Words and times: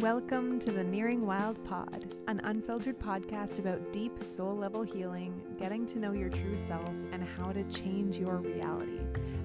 Welcome 0.00 0.58
to 0.60 0.72
the 0.72 0.82
Nearing 0.82 1.26
Wild 1.26 1.62
Pod, 1.62 2.14
an 2.26 2.40
unfiltered 2.44 2.98
podcast 2.98 3.58
about 3.58 3.92
deep 3.92 4.18
soul 4.18 4.56
level 4.56 4.82
healing, 4.82 5.42
getting 5.58 5.84
to 5.84 5.98
know 5.98 6.12
your 6.12 6.30
true 6.30 6.56
self, 6.66 6.88
and 7.12 7.22
how 7.22 7.52
to 7.52 7.62
change 7.64 8.16
your 8.16 8.36
reality. 8.36 9.00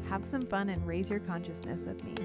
Have 0.07 0.25
some 0.25 0.45
fun 0.45 0.69
and 0.69 0.87
raise 0.87 1.09
your 1.09 1.19
consciousness 1.19 1.83
with 1.83 2.01
me. 2.05 2.15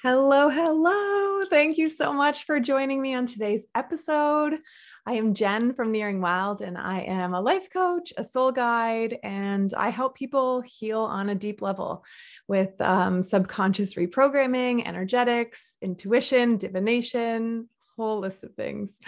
Hello, 0.00 0.48
hello. 0.48 1.44
Thank 1.46 1.76
you 1.76 1.90
so 1.90 2.12
much 2.12 2.44
for 2.44 2.60
joining 2.60 3.02
me 3.02 3.14
on 3.14 3.26
today's 3.26 3.66
episode. 3.74 4.58
I 5.06 5.14
am 5.14 5.32
Jen 5.34 5.72
from 5.72 5.92
Nearing 5.92 6.20
Wild, 6.20 6.60
and 6.60 6.76
I 6.76 7.00
am 7.00 7.32
a 7.32 7.40
life 7.40 7.70
coach, 7.72 8.12
a 8.16 8.24
soul 8.24 8.52
guide, 8.52 9.18
and 9.22 9.72
I 9.72 9.88
help 9.88 10.14
people 10.14 10.60
heal 10.60 11.00
on 11.00 11.30
a 11.30 11.34
deep 11.34 11.62
level 11.62 12.04
with 12.46 12.78
um, 12.80 13.22
subconscious 13.22 13.94
reprogramming, 13.94 14.86
energetics, 14.86 15.76
intuition, 15.80 16.58
divination, 16.58 17.68
whole 17.96 18.20
list 18.20 18.44
of 18.44 18.54
things. 18.54 18.98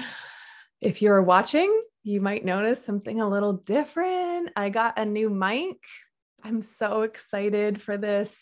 If 0.81 1.03
you're 1.03 1.23
watching, 1.23 1.83
you 2.05 2.21
might 2.21 2.45
notice 2.45 2.85
something 2.85 3.21
a 3.21 3.29
little 3.29 3.53
different. 3.53 4.51
I 4.57 4.71
got 4.71 4.99
a 4.99 5.05
new 5.05 5.29
mic. 5.29 5.77
I'm 6.43 6.63
so 6.63 7.03
excited 7.03 7.81
for 7.81 7.99
this 7.99 8.37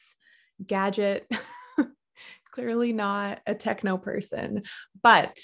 gadget. 0.65 1.31
Clearly 2.53 2.93
not 2.93 3.41
a 3.47 3.55
techno 3.55 3.99
person, 3.99 4.63
but 5.03 5.39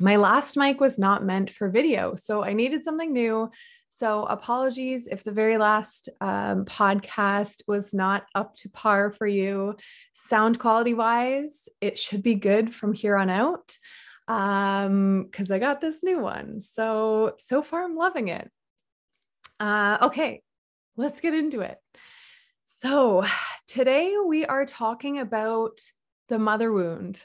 my 0.00 0.16
last 0.16 0.56
mic 0.56 0.80
was 0.80 0.98
not 0.98 1.24
meant 1.24 1.50
for 1.50 1.68
video. 1.68 2.16
So 2.16 2.42
I 2.42 2.52
needed 2.52 2.82
something 2.82 3.12
new. 3.12 3.50
So 3.90 4.24
apologies 4.24 5.06
if 5.06 5.22
the 5.22 5.30
very 5.30 5.56
last 5.56 6.08
um, 6.20 6.64
podcast 6.64 7.62
was 7.68 7.94
not 7.94 8.24
up 8.34 8.56
to 8.56 8.68
par 8.68 9.12
for 9.12 9.26
you. 9.26 9.76
Sound 10.14 10.58
quality 10.58 10.94
wise, 10.94 11.68
it 11.80 11.98
should 11.98 12.22
be 12.22 12.34
good 12.34 12.74
from 12.74 12.92
here 12.92 13.16
on 13.16 13.30
out 13.30 13.76
um 14.26 15.24
because 15.24 15.50
i 15.50 15.58
got 15.58 15.80
this 15.80 16.02
new 16.02 16.18
one 16.18 16.60
so 16.60 17.34
so 17.38 17.62
far 17.62 17.84
i'm 17.84 17.94
loving 17.94 18.28
it 18.28 18.50
uh 19.60 19.98
okay 20.00 20.42
let's 20.96 21.20
get 21.20 21.34
into 21.34 21.60
it 21.60 21.76
so 22.64 23.22
today 23.66 24.16
we 24.26 24.46
are 24.46 24.64
talking 24.64 25.18
about 25.18 25.78
the 26.28 26.38
mother 26.38 26.72
wound 26.72 27.22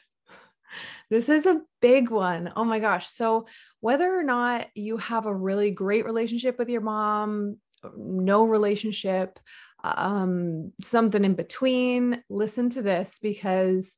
this 1.10 1.30
is 1.30 1.46
a 1.46 1.62
big 1.82 2.10
one. 2.10 2.52
Oh 2.56 2.64
my 2.64 2.80
gosh. 2.80 3.08
So, 3.10 3.48
whether 3.80 4.14
or 4.14 4.24
not 4.24 4.68
you 4.76 4.98
have 4.98 5.26
a 5.26 5.34
really 5.34 5.72
great 5.72 6.06
relationship 6.06 6.60
with 6.60 6.70
your 6.70 6.82
mom, 6.82 7.58
no 7.96 8.44
relationship, 8.44 9.40
um, 9.84 10.74
something 10.82 11.24
in 11.24 11.36
between, 11.36 12.24
listen 12.30 12.70
to 12.72 12.82
this 12.82 13.18
because 13.22 13.96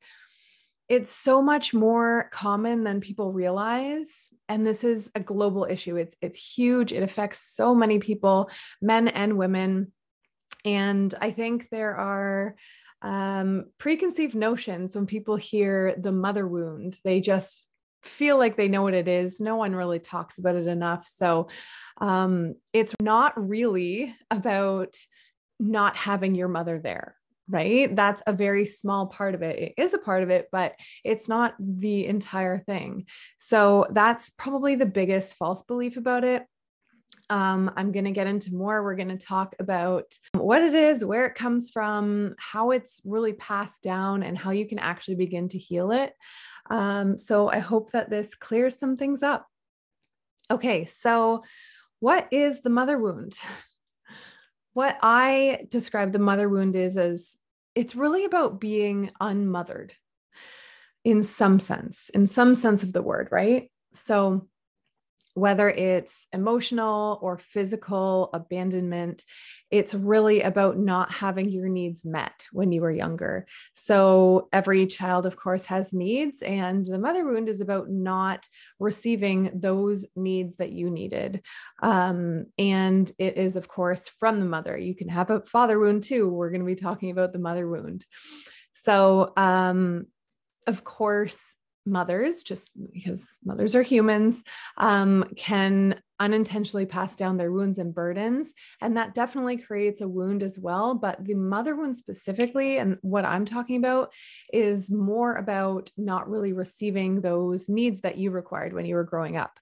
it's 0.91 1.09
so 1.09 1.41
much 1.41 1.73
more 1.73 2.29
common 2.33 2.83
than 2.83 2.99
people 2.99 3.31
realize 3.31 4.27
and 4.49 4.67
this 4.67 4.83
is 4.83 5.09
a 5.15 5.21
global 5.21 5.63
issue 5.63 5.95
it's 5.95 6.17
it's 6.21 6.37
huge 6.37 6.91
it 6.91 7.01
affects 7.01 7.39
so 7.39 7.73
many 7.73 7.97
people 7.97 8.49
men 8.81 9.07
and 9.07 9.37
women 9.37 9.93
and 10.65 11.15
i 11.21 11.31
think 11.31 11.69
there 11.69 11.95
are 11.95 12.55
um, 13.01 13.65
preconceived 13.77 14.35
notions 14.35 14.95
when 14.95 15.05
people 15.05 15.35
hear 15.35 15.95
the 15.97 16.11
mother 16.11 16.47
wound. 16.47 16.97
They 17.03 17.19
just 17.21 17.63
feel 18.03 18.37
like 18.37 18.57
they 18.57 18.67
know 18.67 18.81
what 18.81 18.93
it 18.93 19.07
is. 19.07 19.39
No 19.39 19.55
one 19.55 19.75
really 19.75 19.99
talks 19.99 20.37
about 20.37 20.55
it 20.55 20.67
enough. 20.67 21.07
So 21.07 21.49
um, 21.99 22.55
it's 22.73 22.95
not 23.01 23.33
really 23.35 24.15
about 24.29 24.95
not 25.59 25.95
having 25.95 26.35
your 26.35 26.47
mother 26.47 26.79
there. 26.79 27.15
Right. 27.49 27.93
That's 27.93 28.23
a 28.25 28.31
very 28.31 28.65
small 28.65 29.07
part 29.07 29.35
of 29.35 29.41
it. 29.41 29.59
It 29.59 29.73
is 29.81 29.93
a 29.93 29.97
part 29.97 30.23
of 30.23 30.29
it, 30.29 30.47
but 30.53 30.75
it's 31.03 31.27
not 31.27 31.53
the 31.59 32.05
entire 32.05 32.59
thing. 32.59 33.07
So 33.39 33.87
that's 33.91 34.29
probably 34.29 34.75
the 34.75 34.85
biggest 34.85 35.35
false 35.35 35.61
belief 35.63 35.97
about 35.97 36.23
it. 36.23 36.43
Um, 37.29 37.71
I'm 37.77 37.91
going 37.91 38.05
to 38.05 38.11
get 38.11 38.27
into 38.27 38.53
more. 38.53 38.83
We're 38.83 38.95
going 38.95 39.17
to 39.17 39.25
talk 39.25 39.55
about 39.59 40.13
what 40.33 40.61
it 40.61 40.73
is, 40.73 41.05
where 41.05 41.25
it 41.25 41.35
comes 41.35 41.69
from, 41.69 42.35
how 42.37 42.71
it's 42.71 42.99
really 43.05 43.33
passed 43.33 43.81
down, 43.81 44.23
and 44.23 44.37
how 44.37 44.51
you 44.51 44.67
can 44.67 44.79
actually 44.79 45.15
begin 45.15 45.47
to 45.49 45.57
heal 45.57 45.91
it. 45.91 46.13
Um, 46.69 47.15
so 47.17 47.49
I 47.49 47.59
hope 47.59 47.91
that 47.91 48.09
this 48.09 48.35
clears 48.35 48.77
some 48.77 48.97
things 48.97 49.23
up. 49.23 49.47
Okay, 50.49 50.85
so 50.85 51.43
what 51.99 52.27
is 52.31 52.61
the 52.61 52.69
mother 52.69 52.97
wound? 52.97 53.35
What 54.73 54.97
I 55.01 55.65
describe 55.69 56.13
the 56.13 56.19
mother 56.19 56.47
wound 56.47 56.75
is 56.75 56.97
as 56.97 57.37
it's 57.75 57.95
really 57.95 58.25
about 58.25 58.59
being 58.59 59.11
unmothered 59.19 59.93
in 61.03 61.23
some 61.23 61.59
sense, 61.59 62.09
in 62.13 62.27
some 62.27 62.55
sense 62.55 62.83
of 62.83 62.93
the 62.93 63.01
word, 63.01 63.29
right? 63.31 63.69
So 63.93 64.47
whether 65.41 65.67
it's 65.71 66.27
emotional 66.31 67.17
or 67.19 67.39
physical 67.39 68.29
abandonment, 68.31 69.25
it's 69.71 69.95
really 69.95 70.41
about 70.41 70.77
not 70.77 71.11
having 71.11 71.49
your 71.49 71.67
needs 71.67 72.05
met 72.05 72.45
when 72.51 72.71
you 72.71 72.79
were 72.79 72.91
younger. 72.91 73.47
So, 73.73 74.49
every 74.53 74.85
child, 74.85 75.25
of 75.25 75.35
course, 75.35 75.65
has 75.65 75.93
needs, 75.93 76.43
and 76.43 76.85
the 76.85 76.99
mother 76.99 77.25
wound 77.25 77.49
is 77.49 77.59
about 77.59 77.89
not 77.89 78.47
receiving 78.79 79.49
those 79.55 80.05
needs 80.15 80.57
that 80.57 80.73
you 80.73 80.91
needed. 80.91 81.41
Um, 81.81 82.45
and 82.59 83.11
it 83.17 83.35
is, 83.35 83.55
of 83.55 83.67
course, 83.67 84.07
from 84.19 84.39
the 84.39 84.45
mother. 84.45 84.77
You 84.77 84.93
can 84.93 85.09
have 85.09 85.31
a 85.31 85.41
father 85.41 85.79
wound 85.79 86.03
too. 86.03 86.29
We're 86.29 86.51
going 86.51 86.61
to 86.61 86.67
be 86.67 86.75
talking 86.75 87.09
about 87.09 87.33
the 87.33 87.39
mother 87.39 87.67
wound. 87.67 88.05
So, 88.73 89.33
um, 89.35 90.05
of 90.67 90.83
course, 90.83 91.55
mothers, 91.85 92.43
just 92.43 92.71
because 92.93 93.37
mothers 93.43 93.75
are 93.75 93.81
humans, 93.81 94.43
um, 94.77 95.25
can 95.35 95.99
unintentionally 96.19 96.85
pass 96.85 97.15
down 97.15 97.37
their 97.37 97.51
wounds 97.51 97.79
and 97.79 97.95
burdens. 97.95 98.53
And 98.79 98.95
that 98.97 99.15
definitely 99.15 99.57
creates 99.57 100.01
a 100.01 100.07
wound 100.07 100.43
as 100.43 100.59
well. 100.59 100.93
But 100.93 101.25
the 101.25 101.33
mother 101.33 101.75
wound 101.75 101.97
specifically, 101.97 102.77
and 102.77 102.97
what 103.01 103.25
I'm 103.25 103.45
talking 103.45 103.77
about, 103.77 104.13
is 104.53 104.91
more 104.91 105.35
about 105.35 105.91
not 105.97 106.29
really 106.29 106.53
receiving 106.53 107.21
those 107.21 107.67
needs 107.67 108.01
that 108.01 108.17
you 108.17 108.29
required 108.29 108.73
when 108.73 108.85
you 108.85 108.95
were 108.95 109.03
growing 109.03 109.35
up. 109.35 109.59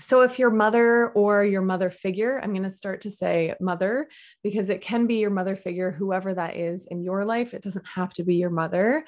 So, 0.00 0.20
if 0.20 0.38
your 0.38 0.50
mother 0.50 1.08
or 1.08 1.42
your 1.42 1.62
mother 1.62 1.90
figure, 1.90 2.38
I'm 2.42 2.50
going 2.50 2.64
to 2.64 2.70
start 2.70 3.00
to 3.02 3.10
say 3.10 3.54
mother 3.60 4.08
because 4.42 4.68
it 4.68 4.82
can 4.82 5.06
be 5.06 5.16
your 5.16 5.30
mother 5.30 5.56
figure, 5.56 5.90
whoever 5.90 6.34
that 6.34 6.56
is 6.56 6.86
in 6.90 7.02
your 7.02 7.24
life. 7.24 7.54
It 7.54 7.62
doesn't 7.62 7.86
have 7.86 8.12
to 8.14 8.24
be 8.24 8.34
your 8.34 8.50
mother. 8.50 9.04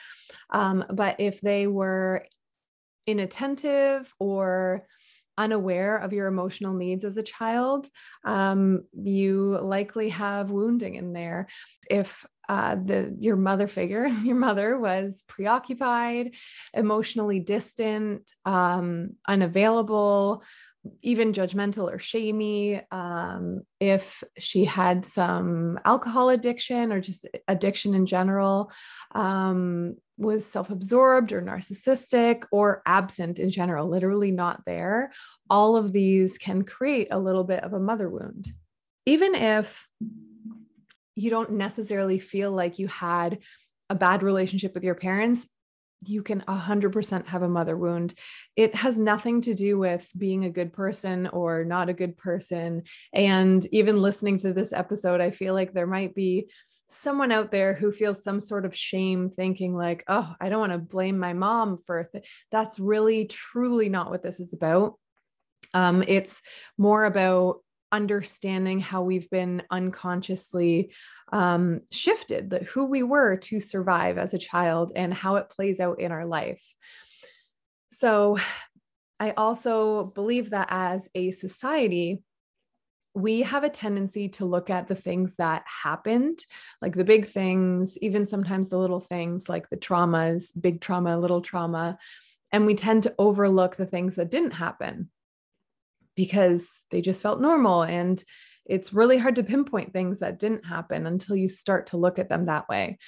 Um, 0.51 0.85
but 0.91 1.17
if 1.19 1.43
they 1.43 1.67
were 1.67 2.25
inattentive 3.09 4.15
or 4.19 4.87
unaware 5.39 5.97
of 5.97 6.13
your 6.13 6.27
emotional 6.27 6.75
needs 6.75 7.05
as 7.05 7.17
a 7.17 7.23
child, 7.23 7.89
um, 8.25 8.85
you 8.93 9.59
likely 9.63 10.11
have 10.11 10.51
wounding 10.51 10.97
in 10.97 11.13
there. 11.13 11.49
If 11.89 12.27
uh, 12.49 12.75
the 12.75 13.15
your 13.19 13.37
mother 13.37 13.69
figure, 13.69 14.07
your 14.25 14.37
mother 14.37 14.79
was 14.79 15.25
preoccupied, 15.29 16.35
emotionally 16.75 17.41
distant, 17.41 18.31
um, 18.45 19.11
unavailable, 19.27 20.43
even 21.03 21.33
judgmental 21.33 21.93
or 21.93 21.99
shamey. 21.99 22.81
Um, 22.91 23.63
if 23.81 24.23
she 24.39 24.65
had 24.65 25.07
some 25.07 25.79
alcohol 25.85 26.31
addiction 26.31 26.93
or 26.93 27.01
just 27.01 27.27
addiction 27.47 27.95
in 27.95 28.07
general, 28.07 28.71
um, 29.15 29.97
was 30.17 30.45
self 30.45 30.71
absorbed 30.71 31.33
or 31.33 31.41
narcissistic 31.41 32.45
or 32.51 32.83
absent 32.85 33.39
in 33.39 33.51
general, 33.51 33.89
literally 33.89 34.33
not 34.33 34.63
there, 34.67 35.13
all 35.49 35.77
of 35.77 35.93
these 35.93 36.39
can 36.39 36.63
create 36.63 37.09
a 37.11 37.19
little 37.19 37.45
bit 37.45 37.63
of 37.63 37.73
a 37.73 37.81
mother 37.81 38.09
wound. 38.09 38.53
Even 39.07 39.35
if 39.35 39.87
you 41.15 41.31
don't 41.31 41.53
necessarily 41.53 42.19
feel 42.19 42.53
like 42.53 42.79
you 42.79 42.89
had 42.89 43.39
a 43.91 43.95
bad 43.95 44.23
relationship 44.23 44.75
with 44.75 44.85
your 44.85 44.95
parents, 44.95 45.49
you 46.05 46.23
can 46.23 46.43
100% 46.43 47.27
have 47.27 47.43
a 47.43 47.49
mother 47.49 47.77
wound. 47.77 48.15
It 48.57 48.75
has 48.75 48.99
nothing 48.99 49.43
to 49.43 49.55
do 49.55 49.79
with 49.79 50.07
being 50.17 50.45
a 50.45 50.51
good 50.51 50.73
person 50.73 51.27
or 51.27 51.65
not 51.65 51.89
a 51.89 51.95
good 51.95 52.17
person. 52.17 52.85
And 53.13 53.67
even 53.73 54.01
listening 54.01 54.39
to 54.39 54.53
this 54.53 54.73
episode, 54.73 55.21
I 55.21 55.31
feel 55.31 55.55
like 55.55 55.73
there 55.73 55.87
might 55.87 56.15
be 56.15 56.49
someone 56.89 57.33
out 57.33 57.51
there 57.51 57.75
who 57.75 57.93
feels 57.93 58.23
some 58.23 58.41
sort 58.41 58.65
of 58.65 58.75
shame 58.75 59.29
thinking 59.29 59.77
like 59.77 60.03
oh 60.09 60.35
i 60.41 60.49
don't 60.49 60.61
want 60.61 60.73
to 60.73 60.79
blame 60.79 61.19
my 61.19 61.35
mom 61.35 61.79
for 61.87 62.05
th-. 62.05 62.25
that's 62.51 62.79
really 62.79 63.27
truly 63.27 63.91
not 63.91 64.11
what 64.11 64.23
this 64.23 64.41
is 64.41 64.55
about 64.55 64.95
um, 65.75 66.03
it's 66.09 66.41
more 66.79 67.05
about 67.05 67.57
understanding 67.93 68.81
how 68.81 69.03
we've 69.03 69.31
been 69.31 69.63
unconsciously 69.71 70.93
um, 71.33 71.81
shifted 71.91 72.51
that 72.51 72.65
who 72.65 72.85
we 72.85 73.03
were 73.03 73.37
to 73.37 73.61
survive 73.61 74.19
as 74.19 74.35
a 74.35 74.39
child 74.39 74.93
and 74.95 75.13
how 75.13 75.37
it 75.37 75.51
plays 75.51 75.81
out 75.81 76.01
in 76.01 76.13
our 76.13 76.27
life 76.27 76.63
so 77.93 78.37
i 79.21 79.31
also 79.33 80.05
believe 80.05 80.51
that 80.51 80.69
as 80.71 81.09
a 81.15 81.31
society 81.31 82.23
we 83.15 83.43
have 83.43 83.65
a 83.65 83.69
tendency 83.69 84.29
to 84.29 84.45
look 84.45 84.71
at 84.71 84.87
the 84.87 84.95
things 84.95 85.35
that 85.37 85.65
happened, 85.67 86.45
like 86.81 86.95
the 86.95 87.05
big 87.05 87.27
things, 87.29 87.99
even 87.99 88.27
sometimes 88.27 88.69
the 88.69 88.79
little 88.79 89.01
things 89.01 89.49
like 89.49 89.69
the 89.71 89.77
traumas, 89.77 90.53
big 90.59 90.81
trauma, 90.81 91.19
little 91.19 91.41
trauma. 91.41 91.99
And 92.53 92.65
we 92.65 92.75
tend 92.75 93.03
to 93.03 93.15
overlook 93.19 93.77
the 93.77 93.87
things 93.87 94.17
that 94.17 94.31
didn't 94.31 94.53
happen 94.53 95.11
because 96.19 96.69
they 96.91 97.01
just 97.01 97.23
felt 97.23 97.41
normal. 97.41 97.85
And 97.85 98.23
it's 98.67 98.93
really 98.93 99.19
hard 99.19 99.37
to 99.37 99.45
pinpoint 99.45 99.93
things 99.93 100.19
that 100.19 100.41
didn't 100.41 100.67
happen 100.67 101.07
until 101.07 101.37
you 101.37 101.49
start 101.49 101.87
to 101.87 101.97
look 101.97 102.19
at 102.19 102.29
them 102.29 102.47
that 102.47 102.69
way. 102.69 102.99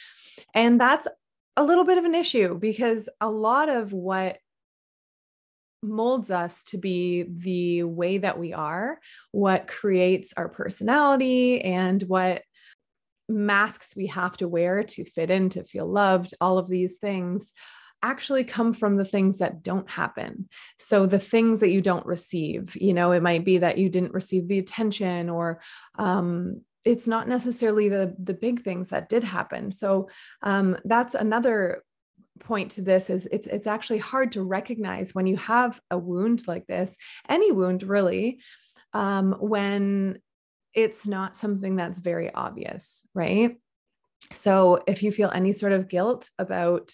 And 0.55 0.81
that's 0.81 1.09
a 1.57 1.65
little 1.65 1.85
bit 1.85 1.99
of 1.99 2.05
an 2.05 2.15
issue 2.15 2.57
because 2.57 3.09
a 3.21 3.29
lot 3.29 3.69
of 3.69 3.93
what 3.93 4.39
molds 5.83 6.31
us 6.31 6.63
to 6.67 6.79
be 6.79 7.25
the 7.29 7.83
way 7.83 8.19
that 8.19 8.39
we 8.39 8.53
are, 8.53 9.01
what 9.33 9.67
creates 9.67 10.33
our 10.37 10.49
personality, 10.49 11.63
and 11.63 12.01
what 12.05 12.43
masks 13.29 13.97
we 13.97 14.07
have 14.07 14.37
to 14.37 14.47
wear 14.47 14.85
to 14.85 15.05
fit 15.05 15.33
in, 15.33 15.49
to 15.49 15.65
feel 15.65 15.87
loved, 15.87 16.33
all 16.41 16.59
of 16.59 16.69
these 16.69 16.95
things 17.01 17.53
actually 18.03 18.45
come 18.45 18.73
from 18.73 18.97
the 18.97 19.05
things 19.05 19.39
that 19.39 19.63
don't 19.63 19.89
happen. 19.89 20.49
So 20.79 21.07
the 21.07 21.19
things 21.19 21.61
that 21.61 21.71
you 21.71 21.81
don't 21.81 22.07
receive, 22.07 22.77
you 22.77 22.95
know, 22.95 23.13
it 23.13 23.23
might 23.23 23.45
be 23.45 23.59
that 23.59 23.79
you 23.79 23.89
didn't 23.89 24.15
receive 24.15 24.49
the 24.49 24.59
attention 24.59 25.29
or 25.29 25.61
um, 25.99 26.63
it's 26.85 27.07
not 27.07 27.29
necessarily 27.29 27.89
the 27.89 28.15
the 28.19 28.35
big 28.35 28.65
things 28.65 28.89
that 28.89 29.09
did 29.09 29.23
happen. 29.23 29.71
So 29.73 30.09
um, 30.43 30.79
that's 30.85 31.15
another 31.15 31.83
point 32.41 32.73
to 32.73 32.83
this 32.83 33.11
is 33.11 33.29
it's 33.31 33.47
it's 33.47 33.67
actually 33.67 33.99
hard 33.99 34.33
to 34.33 34.43
recognize 34.43 35.15
when 35.15 35.27
you 35.27 35.37
have 35.37 35.79
a 35.91 35.99
wound 35.99 36.47
like 36.49 36.67
this 36.67 36.97
any 37.29 37.53
wound 37.53 37.83
really 37.83 38.41
um, 38.95 39.37
when 39.41 40.19
it's 40.73 41.07
not 41.07 41.37
something 41.37 41.77
that's 41.77 42.01
very 42.01 42.33
obvious 42.33 43.07
right 43.15 43.59
so 44.33 44.83
if 44.87 45.03
you 45.03 45.13
feel 45.13 45.31
any 45.31 45.53
sort 45.53 45.73
of 45.73 45.89
guilt 45.89 46.31
about 46.39 46.93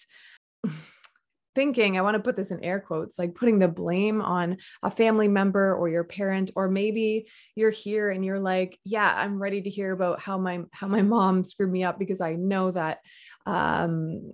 thinking 1.57 1.97
i 1.97 2.01
want 2.01 2.13
to 2.13 2.21
put 2.21 2.35
this 2.35 2.51
in 2.51 2.63
air 2.63 2.79
quotes 2.79 3.17
like 3.17 3.33
putting 3.33 3.57
the 3.57 3.67
blame 3.67 4.21
on 4.21 4.57
a 4.83 4.91
family 4.91 5.27
member 5.27 5.73
or 5.75 5.89
your 5.89 6.03
parent 6.03 6.51
or 6.55 6.69
maybe 6.69 7.25
you're 7.55 7.71
here 7.71 8.11
and 8.11 8.23
you're 8.23 8.39
like 8.39 8.77
yeah 8.83 9.11
i'm 9.17 9.41
ready 9.41 9.59
to 9.59 9.69
hear 9.71 9.91
about 9.91 10.19
how 10.21 10.37
my 10.37 10.59
how 10.71 10.85
my 10.85 11.01
mom 11.01 11.43
screwed 11.43 11.71
me 11.71 11.83
up 11.83 11.97
because 11.97 12.21
i 12.21 12.33
know 12.33 12.69
that 12.69 12.99
um 13.47 14.33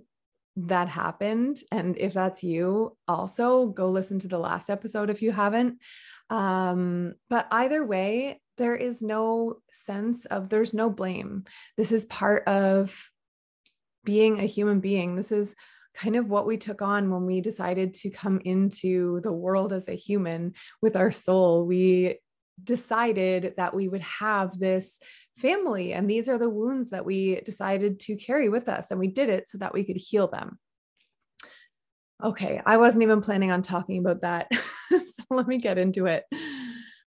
that 0.56 0.88
happened. 0.88 1.58
And 1.72 1.98
if 1.98 2.12
that's 2.12 2.44
you, 2.44 2.96
also 3.08 3.66
go 3.66 3.90
listen 3.90 4.20
to 4.20 4.28
the 4.28 4.38
last 4.38 4.70
episode 4.70 5.10
if 5.10 5.20
you 5.20 5.32
haven't. 5.32 5.80
Um, 6.30 7.14
but 7.28 7.48
either 7.50 7.84
way, 7.84 8.40
there 8.56 8.76
is 8.76 9.02
no 9.02 9.56
sense 9.72 10.26
of 10.26 10.48
there's 10.48 10.72
no 10.72 10.90
blame. 10.90 11.44
This 11.76 11.90
is 11.90 12.04
part 12.04 12.46
of 12.46 13.10
being 14.04 14.38
a 14.38 14.46
human 14.46 14.78
being. 14.78 15.16
This 15.16 15.32
is 15.32 15.56
kind 15.94 16.16
of 16.16 16.28
what 16.28 16.46
we 16.46 16.56
took 16.56 16.82
on 16.82 17.10
when 17.10 17.24
we 17.24 17.40
decided 17.40 17.94
to 17.94 18.10
come 18.10 18.40
into 18.44 19.20
the 19.22 19.32
world 19.32 19.72
as 19.72 19.88
a 19.88 19.94
human 19.94 20.54
with 20.82 20.96
our 20.96 21.12
soul. 21.12 21.64
We 21.64 22.18
decided 22.62 23.54
that 23.56 23.74
we 23.74 23.88
would 23.88 24.00
have 24.02 24.58
this 24.58 24.98
family. 25.38 25.92
And 25.92 26.08
these 26.08 26.28
are 26.28 26.38
the 26.38 26.50
wounds 26.50 26.90
that 26.90 27.04
we 27.04 27.40
decided 27.40 28.00
to 28.00 28.16
carry 28.16 28.48
with 28.48 28.68
us. 28.68 28.90
And 28.90 29.00
we 29.00 29.08
did 29.08 29.28
it 29.28 29.48
so 29.48 29.58
that 29.58 29.74
we 29.74 29.84
could 29.84 29.96
heal 29.96 30.28
them. 30.28 30.58
Okay, 32.22 32.60
I 32.64 32.76
wasn't 32.76 33.02
even 33.02 33.20
planning 33.20 33.50
on 33.50 33.62
talking 33.62 33.98
about 33.98 34.22
that. 34.22 34.48
so 34.90 35.24
let 35.30 35.48
me 35.48 35.58
get 35.58 35.78
into 35.78 36.06
it. 36.06 36.24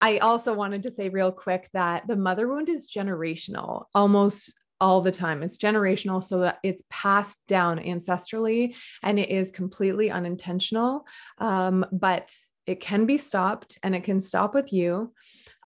I 0.01 0.17
also 0.17 0.53
wanted 0.53 0.83
to 0.83 0.91
say 0.91 1.09
real 1.09 1.31
quick 1.31 1.69
that 1.73 2.07
the 2.07 2.15
mother 2.15 2.47
wound 2.47 2.69
is 2.69 2.91
generational 2.91 3.85
almost 3.93 4.53
all 4.81 5.01
the 5.01 5.11
time. 5.11 5.43
It's 5.43 5.57
generational 5.57 6.23
so 6.23 6.39
that 6.39 6.59
it's 6.63 6.83
passed 6.89 7.37
down 7.47 7.79
ancestrally 7.79 8.75
and 9.01 9.19
it 9.19 9.29
is 9.29 9.51
completely 9.51 10.11
unintentional. 10.11 11.05
Um, 11.37 11.85
but 11.91 12.35
it 12.65 12.79
can 12.79 13.05
be 13.05 13.17
stopped 13.17 13.77
and 13.83 13.95
it 13.95 14.03
can 14.03 14.21
stop 14.21 14.53
with 14.53 14.73
you. 14.73 15.13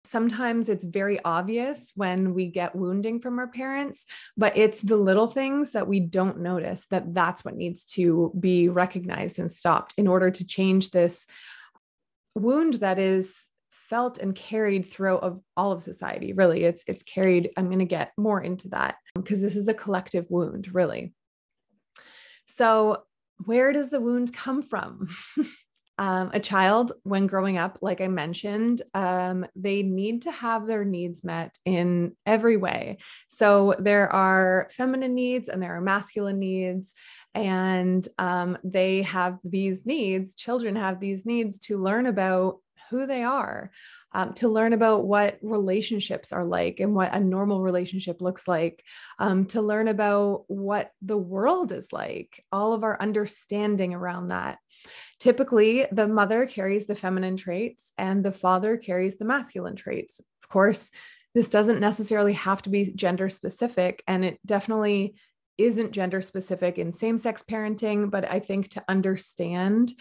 Sometimes 0.05 0.69
it's 0.69 0.83
very 0.83 1.19
obvious 1.23 1.91
when 1.95 2.33
we 2.33 2.47
get 2.47 2.75
wounding 2.75 3.19
from 3.19 3.37
our 3.37 3.47
parents, 3.47 4.05
but 4.37 4.55
it's 4.55 4.81
the 4.81 4.95
little 4.95 5.27
things 5.27 5.71
that 5.71 5.87
we 5.87 5.99
don't 5.99 6.39
notice 6.39 6.85
that 6.89 7.13
that's 7.13 7.43
what 7.43 7.55
needs 7.55 7.83
to 7.85 8.33
be 8.39 8.69
recognized 8.69 9.39
and 9.39 9.51
stopped 9.51 9.93
in 9.97 10.07
order 10.07 10.31
to 10.31 10.45
change 10.45 10.91
this 10.91 11.25
wound 12.33 12.75
that 12.75 12.97
is 12.97 13.48
felt 13.89 14.17
and 14.17 14.35
carried 14.35 14.85
throughout 14.85 15.23
of 15.23 15.39
all 15.57 15.71
of 15.71 15.83
society 15.83 16.33
really 16.33 16.63
it's 16.63 16.83
it's 16.87 17.03
carried 17.03 17.49
i'm 17.57 17.67
going 17.67 17.79
to 17.79 17.85
get 17.85 18.11
more 18.17 18.41
into 18.41 18.69
that 18.69 18.95
because 19.15 19.41
this 19.41 19.55
is 19.55 19.67
a 19.67 19.73
collective 19.73 20.25
wound 20.29 20.73
really 20.73 21.13
so 22.45 23.03
where 23.45 23.71
does 23.71 23.89
the 23.89 24.01
wound 24.01 24.33
come 24.33 24.61
from 24.61 25.07
um, 25.99 26.31
a 26.33 26.39
child, 26.39 26.93
when 27.03 27.27
growing 27.27 27.57
up, 27.57 27.79
like 27.81 27.99
I 27.99 28.07
mentioned, 28.07 28.81
um, 28.93 29.45
they 29.53 29.83
need 29.83 30.21
to 30.21 30.31
have 30.31 30.65
their 30.65 30.85
needs 30.85 31.25
met 31.25 31.57
in 31.65 32.15
every 32.25 32.55
way. 32.55 32.99
So 33.27 33.75
there 33.77 34.09
are 34.09 34.69
feminine 34.71 35.13
needs 35.13 35.49
and 35.49 35.61
there 35.61 35.75
are 35.75 35.81
masculine 35.81 36.39
needs. 36.39 36.93
And 37.35 38.07
um, 38.17 38.57
they 38.63 39.01
have 39.01 39.39
these 39.43 39.85
needs, 39.85 40.35
children 40.35 40.77
have 40.77 41.01
these 41.01 41.25
needs 41.25 41.59
to 41.67 41.77
learn 41.77 42.05
about 42.05 42.59
who 42.89 43.05
they 43.05 43.23
are, 43.23 43.71
um, 44.13 44.33
to 44.33 44.49
learn 44.49 44.73
about 44.73 45.05
what 45.05 45.37
relationships 45.41 46.31
are 46.31 46.45
like 46.45 46.79
and 46.79 46.95
what 46.95 47.13
a 47.13 47.19
normal 47.19 47.61
relationship 47.61 48.21
looks 48.21 48.47
like, 48.47 48.83
um, 49.19 49.45
to 49.45 49.61
learn 49.61 49.87
about 49.87 50.45
what 50.47 50.91
the 51.01 51.17
world 51.17 51.71
is 51.71 51.91
like, 51.93 52.43
all 52.51 52.73
of 52.73 52.83
our 52.83 52.99
understanding 53.01 53.93
around 53.93 54.29
that. 54.29 54.57
Typically, 55.19 55.85
the 55.91 56.07
mother 56.07 56.45
carries 56.45 56.87
the 56.87 56.95
feminine 56.95 57.37
traits 57.37 57.93
and 57.97 58.23
the 58.23 58.31
father 58.31 58.77
carries 58.77 59.17
the 59.17 59.25
masculine 59.25 59.75
traits. 59.75 60.19
Of 60.19 60.49
course, 60.49 60.89
this 61.35 61.49
doesn't 61.49 61.79
necessarily 61.79 62.33
have 62.33 62.61
to 62.63 62.69
be 62.69 62.91
gender 62.95 63.29
specific, 63.29 64.03
and 64.07 64.25
it 64.25 64.39
definitely 64.45 65.15
isn't 65.59 65.91
gender 65.91 66.21
specific 66.21 66.77
in 66.77 66.91
same 66.91 67.17
sex 67.17 67.43
parenting, 67.47 68.09
but 68.09 68.29
I 68.29 68.39
think 68.39 68.69
to 68.69 68.83
understand 68.87 69.91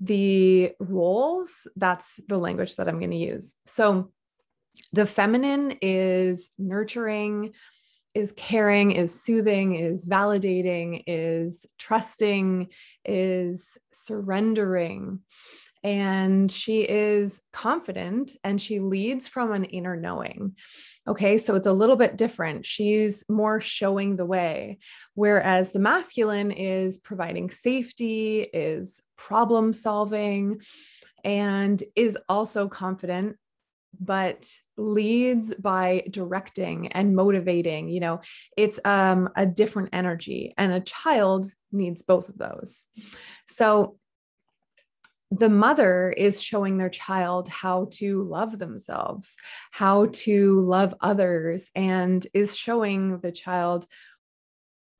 the 0.00 0.72
roles, 0.78 1.66
that's 1.76 2.20
the 2.28 2.38
language 2.38 2.76
that 2.76 2.88
I'm 2.88 2.98
going 2.98 3.10
to 3.10 3.16
use. 3.16 3.54
So 3.66 4.12
the 4.92 5.06
feminine 5.06 5.78
is 5.82 6.50
nurturing, 6.58 7.52
is 8.14 8.32
caring, 8.36 8.92
is 8.92 9.22
soothing, 9.22 9.74
is 9.74 10.06
validating, 10.06 11.02
is 11.06 11.66
trusting, 11.78 12.68
is 13.04 13.76
surrendering. 13.92 15.20
And 15.84 16.50
she 16.50 16.80
is 16.80 17.42
confident 17.52 18.32
and 18.42 18.60
she 18.60 18.80
leads 18.80 19.28
from 19.28 19.52
an 19.52 19.64
inner 19.64 19.96
knowing. 19.96 20.56
Okay, 21.06 21.36
so 21.36 21.54
it's 21.54 21.66
a 21.66 21.72
little 21.72 21.96
bit 21.96 22.16
different. 22.16 22.64
She's 22.64 23.22
more 23.28 23.60
showing 23.60 24.16
the 24.16 24.24
way, 24.24 24.78
whereas 25.14 25.70
the 25.70 25.78
masculine 25.78 26.50
is 26.50 26.98
providing 26.98 27.50
safety, 27.50 28.40
is 28.40 29.02
problem 29.18 29.74
solving, 29.74 30.62
and 31.22 31.82
is 31.94 32.16
also 32.30 32.66
confident, 32.68 33.36
but 34.00 34.50
leads 34.78 35.54
by 35.54 36.04
directing 36.10 36.88
and 36.92 37.14
motivating. 37.14 37.90
You 37.90 38.00
know, 38.00 38.20
it's 38.56 38.80
um, 38.86 39.28
a 39.36 39.44
different 39.44 39.90
energy, 39.92 40.54
and 40.56 40.72
a 40.72 40.80
child 40.80 41.50
needs 41.70 42.00
both 42.00 42.30
of 42.30 42.38
those. 42.38 42.84
So 43.50 43.98
the 45.38 45.48
mother 45.48 46.10
is 46.10 46.42
showing 46.42 46.78
their 46.78 46.88
child 46.88 47.48
how 47.48 47.88
to 47.92 48.22
love 48.22 48.58
themselves, 48.58 49.36
how 49.70 50.06
to 50.06 50.60
love 50.60 50.94
others, 51.00 51.70
and 51.74 52.26
is 52.34 52.56
showing 52.56 53.18
the 53.18 53.32
child 53.32 53.86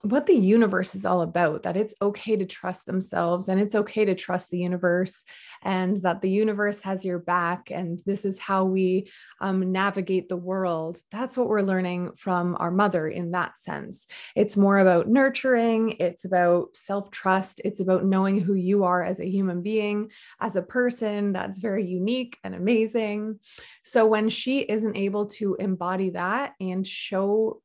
what 0.04 0.26
the 0.26 0.34
universe 0.34 0.94
is 0.94 1.06
all 1.06 1.22
about 1.22 1.62
that 1.62 1.78
it's 1.78 1.94
okay 2.02 2.36
to 2.36 2.44
trust 2.44 2.84
themselves 2.84 3.48
and 3.48 3.58
it's 3.58 3.74
okay 3.74 4.04
to 4.04 4.14
trust 4.14 4.50
the 4.50 4.58
universe 4.58 5.24
and 5.62 6.02
that 6.02 6.20
the 6.20 6.28
universe 6.28 6.78
has 6.80 7.06
your 7.06 7.18
back 7.18 7.70
and 7.70 8.02
this 8.04 8.26
is 8.26 8.38
how 8.38 8.64
we 8.64 9.10
um, 9.40 9.72
navigate 9.72 10.28
the 10.28 10.36
world. 10.36 11.00
That's 11.10 11.38
what 11.38 11.48
we're 11.48 11.62
learning 11.62 12.12
from 12.18 12.54
our 12.60 12.70
mother 12.70 13.08
in 13.08 13.30
that 13.30 13.58
sense. 13.58 14.06
It's 14.36 14.58
more 14.58 14.78
about 14.78 15.08
nurturing 15.08 15.96
it's 16.00 16.26
about 16.26 16.76
self-trust 16.76 17.62
it's 17.64 17.80
about 17.80 18.04
knowing 18.04 18.40
who 18.40 18.54
you 18.54 18.84
are 18.84 19.02
as 19.02 19.20
a 19.20 19.30
human 19.30 19.62
being 19.62 20.10
as 20.38 20.54
a 20.54 20.62
person. 20.62 21.32
That's 21.32 21.58
very 21.58 21.86
unique 21.86 22.38
and 22.44 22.54
amazing. 22.54 23.40
So 23.84 24.04
when 24.04 24.28
she 24.28 24.60
isn't 24.60 24.96
able 24.96 25.26
to 25.26 25.56
embody 25.58 26.10
that 26.10 26.52
and 26.60 26.86
show 26.86 27.62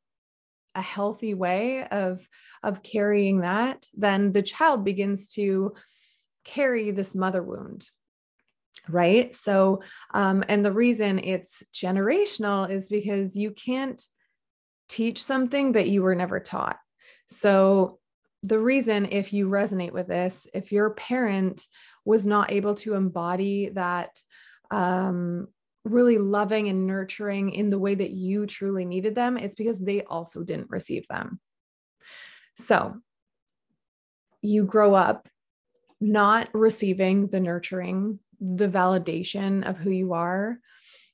a 0.76 0.82
healthy 0.82 1.34
way 1.34 1.84
of 1.86 2.28
of 2.62 2.84
carrying 2.84 3.42
that 3.42 3.86
then 3.96 4.32
the 4.32 4.42
child 4.42 4.84
begins 4.84 5.30
to 5.30 5.74
carry 6.44 6.92
this 6.92 7.16
mother 7.16 7.42
wound 7.42 7.90
right? 8.88 9.36
So 9.36 9.82
um, 10.14 10.44
and 10.48 10.66
the 10.66 10.72
reason 10.72 11.20
it's 11.20 11.64
generational 11.74 12.70
is 12.70 12.90
because 12.90 13.36
you 13.36 13.52
can't 13.52 14.02
teach 14.88 15.24
something 15.24 15.74
that 15.74 15.88
you 15.88 16.02
were 16.02 16.16
never 16.16 16.40
taught. 16.40 16.78
So 17.30 18.00
the 18.42 18.60
reason 18.60 19.10
if 19.12 19.34
you 19.34 19.48
resonate 19.48 19.92
with 19.92 20.08
this 20.08 20.48
if 20.54 20.72
your 20.72 20.92
parent 20.92 21.66
was 22.06 22.26
not 22.26 22.52
able 22.52 22.76
to 22.76 22.96
embody 22.96 23.70
that 23.70 24.18
um, 24.72 25.48
really 25.90 26.18
loving 26.18 26.68
and 26.70 26.86
nurturing 26.88 27.52
in 27.52 27.70
the 27.70 27.80
way 27.80 27.96
that 27.96 28.12
you 28.12 28.46
truly 28.46 28.86
needed 28.86 29.16
them 29.16 29.38
it's 29.38 29.56
because 29.56 29.80
they 29.80 30.04
also 30.04 30.44
didn't 30.44 30.70
receive 30.70 31.08
them. 31.08 31.40
So 32.58 32.96
you 34.42 34.66
grow 34.66 34.96
up 34.96 35.28
not 36.02 36.50
receiving 36.54 37.28
the 37.28 37.40
nurturing 37.40 38.20
the 38.40 38.70
validation 38.70 39.68
of 39.68 39.78
who 39.78 39.90
you 39.90 40.14
are, 40.14 40.60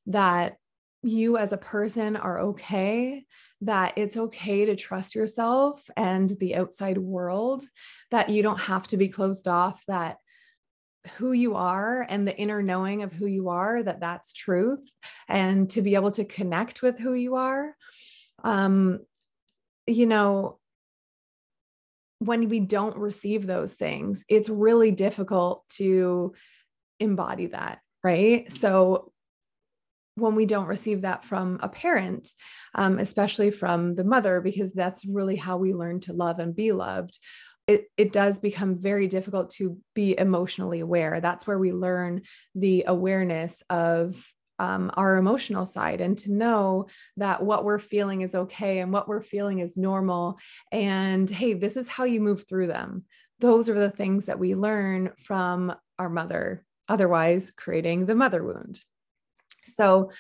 that 0.06 0.58
you 1.02 1.38
as 1.38 1.54
a 1.54 1.58
person 1.58 2.16
are 2.16 2.40
okay, 2.40 3.26
that 3.62 3.94
it's 3.96 4.18
okay 4.18 4.66
to 4.66 4.76
trust 4.76 5.16
yourself 5.16 5.82
and 5.98 6.30
the 6.40 6.56
outside 6.56 6.98
world, 6.98 7.64
that 8.12 8.30
you 8.30 8.44
don't 8.44 8.62
have 8.62 8.88
to 8.88 8.98
be 8.98 9.08
closed 9.08 9.48
off, 9.48 9.84
that 9.88 10.18
who 11.18 11.32
you 11.32 11.56
are 11.56 12.06
and 12.08 12.28
the 12.28 12.36
inner 12.36 12.62
knowing 12.62 13.04
of 13.04 13.14
who 13.14 13.26
you 13.26 13.50
are, 13.50 13.82
that 13.84 14.02
that's 14.02 14.34
truth, 14.34 14.90
and 15.28 15.70
to 15.72 15.82
be 15.82 15.96
able 15.96 16.12
to 16.12 16.26
connect 16.26 16.82
with 16.82 16.98
who 17.00 17.14
you 17.14 17.36
are. 17.36 17.76
Um, 18.44 19.00
you 19.88 20.06
know, 20.06 20.60
when 22.20 22.50
we 22.50 22.60
don't 22.60 22.98
receive 22.98 23.46
those 23.46 23.74
things, 23.74 24.24
it's 24.28 24.50
really 24.50 24.92
difficult 24.92 25.64
to 25.70 26.34
embody 27.00 27.48
that, 27.48 27.80
right? 28.04 28.52
So 28.52 29.12
when 30.16 30.36
we 30.36 30.46
don't 30.46 30.68
receive 30.68 31.02
that 31.02 31.26
from 31.26 31.60
a 31.62 31.68
parent, 31.68 32.30
um, 32.74 33.00
especially 33.00 33.52
from 33.52 33.94
the 33.94 34.04
mother, 34.04 34.40
because 34.40 34.72
that's 34.72 35.06
really 35.06 35.36
how 35.36 35.58
we 35.58 35.74
learn 35.74 36.00
to 36.02 36.14
love 36.14 36.40
and 36.40 36.56
be 36.56 36.72
loved, 36.72 37.20
it, 37.68 37.90
it 37.98 38.14
does 38.14 38.40
become 38.40 38.78
very 38.78 39.08
difficult 39.08 39.50
to 39.52 39.78
be 39.94 40.18
emotionally 40.18 40.80
aware. 40.80 41.20
That's 41.20 41.48
where 41.48 41.58
we 41.58 41.72
learn 41.72 42.22
the 42.54 42.86
awareness 42.88 43.64
of 43.70 44.24
um, 44.60 44.92
our 44.96 45.18
emotional 45.18 45.66
side 45.66 46.00
and 46.00 46.18
to 46.20 46.32
know 46.32 46.88
that 47.18 47.44
what 47.44 47.66
we're 47.66 47.80
feeling 47.80 48.22
is 48.22 48.36
okay 48.36 48.80
and 48.80 48.94
what 48.94 49.08
we're 49.08 49.22
feeling 49.22 49.60
is 49.60 49.76
normal. 49.76 50.38
And 50.72 51.30
hey, 51.30 51.54
this 51.54 51.76
is 51.76 51.88
how 51.88 52.06
you 52.06 52.22
move 52.22 52.48
through 52.48 52.68
them. 52.68 53.04
Those 53.40 53.68
are 53.68 53.78
the 53.78 53.90
things 53.90 54.28
that 54.28 54.40
we 54.40 54.56
learn 54.56 55.12
from 55.26 55.76
our 56.00 56.10
mother 56.10 56.64
otherwise 56.88 57.52
creating 57.56 58.06
the 58.06 58.16
mother 58.16 58.44
wound. 58.44 58.82
So, 59.66 60.12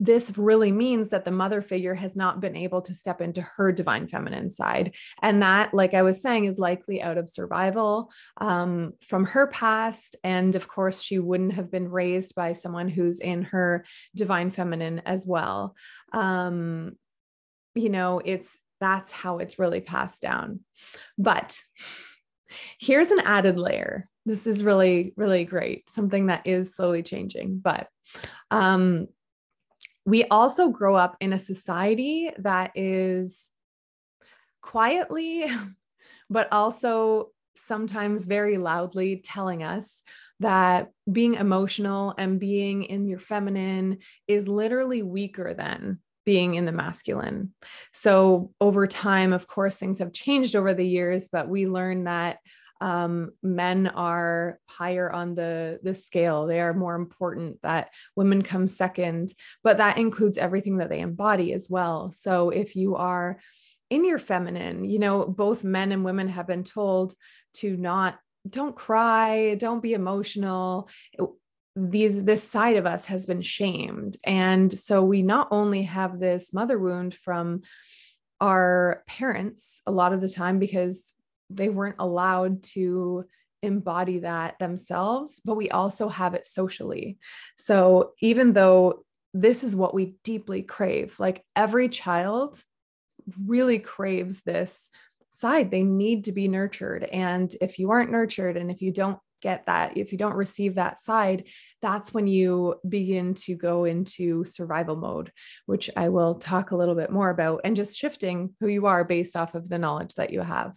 this 0.00 0.36
really 0.36 0.70
means 0.70 1.08
that 1.08 1.24
the 1.24 1.30
mother 1.30 1.60
figure 1.60 1.94
has 1.94 2.14
not 2.14 2.40
been 2.40 2.56
able 2.56 2.82
to 2.82 2.94
step 2.94 3.20
into 3.20 3.42
her 3.42 3.72
divine 3.72 4.06
feminine 4.06 4.50
side. 4.50 4.94
And 5.22 5.42
that, 5.42 5.74
like 5.74 5.92
I 5.92 6.02
was 6.02 6.22
saying, 6.22 6.44
is 6.44 6.58
likely 6.58 7.02
out 7.02 7.18
of 7.18 7.28
survival 7.28 8.10
um, 8.40 8.92
from 9.08 9.24
her 9.26 9.48
past. 9.48 10.16
And 10.22 10.54
of 10.54 10.68
course, 10.68 11.02
she 11.02 11.18
wouldn't 11.18 11.54
have 11.54 11.70
been 11.70 11.88
raised 11.88 12.34
by 12.36 12.52
someone 12.52 12.88
who's 12.88 13.18
in 13.18 13.42
her 13.42 13.84
divine 14.14 14.50
feminine 14.50 15.02
as 15.04 15.26
well. 15.26 15.74
Um, 16.12 16.96
you 17.74 17.90
know, 17.90 18.20
it's 18.24 18.56
that's 18.80 19.10
how 19.10 19.38
it's 19.38 19.58
really 19.58 19.80
passed 19.80 20.22
down. 20.22 20.60
But 21.16 21.60
here's 22.78 23.10
an 23.10 23.20
added 23.20 23.58
layer 23.58 24.08
this 24.24 24.46
is 24.46 24.62
really 24.62 25.12
really 25.16 25.44
great 25.44 25.88
something 25.90 26.26
that 26.26 26.46
is 26.46 26.74
slowly 26.74 27.02
changing 27.02 27.58
but 27.58 27.88
um 28.50 29.06
we 30.08 30.24
also 30.24 30.70
grow 30.70 30.96
up 30.96 31.18
in 31.20 31.34
a 31.34 31.38
society 31.38 32.30
that 32.38 32.72
is 32.74 33.50
quietly 34.62 35.44
but 36.30 36.50
also 36.50 37.28
sometimes 37.56 38.24
very 38.24 38.56
loudly 38.56 39.16
telling 39.22 39.62
us 39.62 40.02
that 40.40 40.90
being 41.10 41.34
emotional 41.34 42.14
and 42.16 42.40
being 42.40 42.84
in 42.84 43.06
your 43.06 43.18
feminine 43.18 43.98
is 44.26 44.48
literally 44.48 45.02
weaker 45.02 45.52
than 45.52 45.98
being 46.24 46.54
in 46.54 46.64
the 46.64 46.72
masculine. 46.72 47.52
So, 47.92 48.52
over 48.60 48.86
time, 48.86 49.32
of 49.32 49.46
course, 49.46 49.76
things 49.76 49.98
have 49.98 50.12
changed 50.12 50.54
over 50.54 50.72
the 50.74 50.86
years, 50.86 51.28
but 51.30 51.48
we 51.48 51.66
learn 51.66 52.04
that 52.04 52.38
um, 52.80 53.32
men 53.42 53.86
are 53.88 54.60
higher 54.66 55.10
on 55.10 55.34
the 55.34 55.80
the 55.82 55.94
scale. 55.94 56.46
They 56.46 56.60
are 56.60 56.74
more 56.74 56.94
important 56.94 57.60
that 57.62 57.90
women 58.14 58.42
come 58.42 58.68
second 58.68 59.34
but 59.64 59.78
that 59.78 59.98
includes 59.98 60.38
everything 60.38 60.78
that 60.78 60.88
they 60.88 61.00
embody 61.00 61.52
as 61.52 61.68
well. 61.68 62.10
So 62.12 62.50
if 62.50 62.76
you 62.76 62.96
are 62.96 63.40
in 63.90 64.04
your 64.04 64.18
feminine 64.18 64.84
you 64.84 64.98
know 64.98 65.26
both 65.26 65.64
men 65.64 65.92
and 65.92 66.04
women 66.04 66.28
have 66.28 66.46
been 66.46 66.64
told 66.64 67.14
to 67.54 67.76
not 67.76 68.18
don't 68.48 68.76
cry 68.76 69.54
don't 69.54 69.82
be 69.82 69.94
emotional. 69.94 70.88
These 71.74 72.24
this 72.24 72.42
side 72.42 72.76
of 72.76 72.86
us 72.86 73.04
has 73.06 73.24
been 73.26 73.42
shamed. 73.42 74.16
And 74.24 74.76
so 74.76 75.02
we 75.02 75.22
not 75.22 75.48
only 75.50 75.84
have 75.84 76.18
this 76.18 76.52
mother 76.52 76.78
wound 76.78 77.14
from 77.14 77.62
our 78.40 79.02
parents 79.06 79.82
a 79.86 79.90
lot 79.90 80.12
of 80.12 80.20
the 80.20 80.28
time 80.28 80.58
because 80.58 81.12
they 81.50 81.68
weren't 81.68 81.96
allowed 81.98 82.62
to 82.62 83.24
embody 83.62 84.20
that 84.20 84.58
themselves, 84.58 85.40
but 85.44 85.56
we 85.56 85.68
also 85.70 86.08
have 86.08 86.34
it 86.34 86.46
socially. 86.46 87.18
So 87.56 88.12
even 88.20 88.52
though 88.52 89.04
this 89.34 89.64
is 89.64 89.74
what 89.74 89.94
we 89.94 90.14
deeply 90.24 90.62
crave, 90.62 91.18
like 91.18 91.44
every 91.56 91.88
child 91.88 92.60
really 93.44 93.78
craves 93.78 94.42
this 94.42 94.90
side, 95.30 95.70
they 95.70 95.82
need 95.82 96.24
to 96.24 96.32
be 96.32 96.48
nurtured. 96.48 97.04
And 97.04 97.54
if 97.60 97.78
you 97.78 97.90
aren't 97.90 98.10
nurtured 98.10 98.56
and 98.56 98.70
if 98.70 98.80
you 98.80 98.92
don't 98.92 99.18
get 99.40 99.66
that, 99.66 99.96
if 99.96 100.10
you 100.12 100.18
don't 100.18 100.34
receive 100.34 100.76
that 100.76 100.98
side, 100.98 101.44
that's 101.80 102.12
when 102.12 102.26
you 102.26 102.76
begin 102.88 103.34
to 103.34 103.54
go 103.54 103.84
into 103.84 104.44
survival 104.44 104.96
mode, 104.96 105.32
which 105.66 105.90
I 105.96 106.08
will 106.08 106.36
talk 106.36 106.70
a 106.70 106.76
little 106.76 106.96
bit 106.96 107.10
more 107.10 107.30
about, 107.30 107.60
and 107.64 107.76
just 107.76 107.96
shifting 107.96 108.54
who 108.60 108.66
you 108.66 108.86
are 108.86 109.04
based 109.04 109.36
off 109.36 109.54
of 109.54 109.68
the 109.68 109.78
knowledge 109.78 110.14
that 110.14 110.32
you 110.32 110.40
have. 110.40 110.76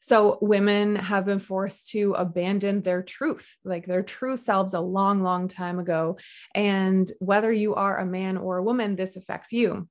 So 0.00 0.38
women 0.40 0.96
have 0.96 1.24
been 1.24 1.38
forced 1.40 1.90
to 1.90 2.12
abandon 2.12 2.82
their 2.82 3.02
truth, 3.02 3.48
like 3.64 3.86
their 3.86 4.02
true 4.02 4.36
selves 4.36 4.74
a 4.74 4.80
long, 4.80 5.22
long 5.22 5.48
time 5.48 5.78
ago. 5.78 6.18
And 6.54 7.10
whether 7.18 7.52
you 7.52 7.74
are 7.74 7.98
a 7.98 8.06
man 8.06 8.36
or 8.36 8.58
a 8.58 8.62
woman, 8.62 8.96
this 8.96 9.16
affects 9.16 9.52
you 9.52 9.88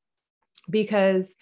because 0.70 1.36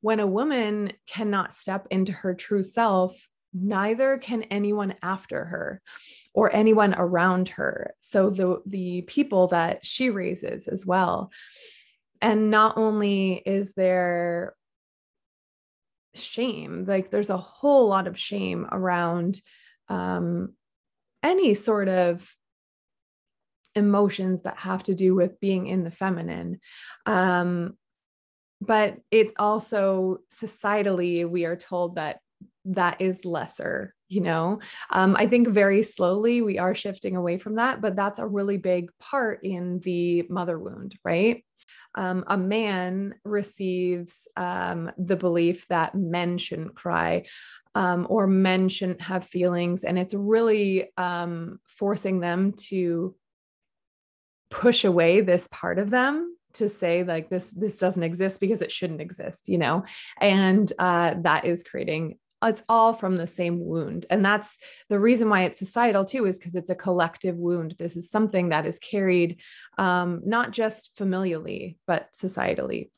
when 0.00 0.20
a 0.20 0.26
woman 0.26 0.92
cannot 1.06 1.52
step 1.52 1.86
into 1.90 2.12
her 2.12 2.34
true 2.34 2.64
self, 2.64 3.28
neither 3.52 4.16
can 4.18 4.44
anyone 4.44 4.94
after 5.02 5.44
her 5.44 5.82
or 6.32 6.54
anyone 6.54 6.94
around 6.94 7.48
her. 7.48 7.94
So 8.00 8.30
the 8.30 8.62
the 8.66 9.02
people 9.02 9.48
that 9.48 9.84
she 9.84 10.10
raises 10.10 10.68
as 10.68 10.86
well. 10.86 11.30
And 12.22 12.50
not 12.50 12.76
only 12.76 13.42
is 13.44 13.72
there 13.74 14.54
shame 16.14 16.84
like 16.86 17.10
there's 17.10 17.30
a 17.30 17.36
whole 17.36 17.88
lot 17.88 18.06
of 18.06 18.18
shame 18.18 18.66
around 18.72 19.40
um, 19.88 20.54
any 21.22 21.54
sort 21.54 21.88
of 21.88 22.26
emotions 23.74 24.42
that 24.42 24.58
have 24.58 24.82
to 24.84 24.94
do 24.94 25.14
with 25.14 25.38
being 25.40 25.66
in 25.66 25.84
the 25.84 25.90
feminine. 25.90 26.60
Um, 27.06 27.76
but 28.60 28.98
it 29.10 29.32
also 29.38 30.18
societally 30.42 31.28
we 31.28 31.44
are 31.44 31.56
told 31.56 31.96
that 31.96 32.20
that 32.64 33.00
is 33.00 33.24
lesser 33.24 33.94
you 34.08 34.20
know? 34.20 34.58
Um, 34.90 35.16
i 35.16 35.26
think 35.26 35.48
very 35.48 35.82
slowly 35.82 36.42
we 36.42 36.58
are 36.58 36.74
shifting 36.74 37.16
away 37.16 37.38
from 37.38 37.54
that 37.54 37.80
but 37.80 37.96
that's 37.96 38.18
a 38.18 38.26
really 38.26 38.58
big 38.58 38.90
part 38.98 39.40
in 39.44 39.78
the 39.78 40.26
mother 40.28 40.58
wound 40.58 40.94
right 41.04 41.44
um, 41.94 42.24
a 42.26 42.36
man 42.36 43.14
receives 43.24 44.28
um, 44.36 44.90
the 44.96 45.16
belief 45.16 45.66
that 45.68 45.94
men 45.94 46.38
shouldn't 46.38 46.74
cry 46.74 47.24
um, 47.74 48.06
or 48.08 48.26
men 48.26 48.68
shouldn't 48.68 49.02
have 49.02 49.24
feelings. 49.24 49.84
And 49.84 49.98
it's 49.98 50.14
really 50.14 50.90
um, 50.96 51.60
forcing 51.66 52.20
them 52.20 52.52
to 52.68 53.14
push 54.50 54.84
away 54.84 55.20
this 55.20 55.48
part 55.50 55.78
of 55.78 55.90
them 55.90 56.36
to 56.52 56.68
say 56.68 57.04
like 57.04 57.30
this 57.30 57.50
this 57.50 57.76
doesn't 57.76 58.02
exist 58.02 58.40
because 58.40 58.60
it 58.60 58.72
shouldn't 58.72 59.00
exist 59.00 59.48
you 59.48 59.56
know 59.56 59.84
and 60.20 60.72
uh, 60.80 61.14
that 61.22 61.44
is 61.44 61.62
creating 61.62 62.18
it's 62.42 62.62
all 62.68 62.94
from 62.94 63.16
the 63.16 63.26
same 63.26 63.64
wound. 63.64 64.06
And 64.10 64.24
that's 64.24 64.56
the 64.88 64.98
reason 64.98 65.28
why 65.28 65.42
it's 65.42 65.58
societal 65.58 66.04
too, 66.04 66.26
is 66.26 66.38
because 66.38 66.54
it's 66.54 66.70
a 66.70 66.74
collective 66.74 67.36
wound. 67.36 67.76
This 67.78 67.96
is 67.96 68.10
something 68.10 68.50
that 68.50 68.66
is 68.66 68.78
carried 68.78 69.40
um, 69.78 70.22
not 70.24 70.50
just 70.52 70.96
familially, 70.96 71.76
but 71.86 72.08
societally. 72.20 72.88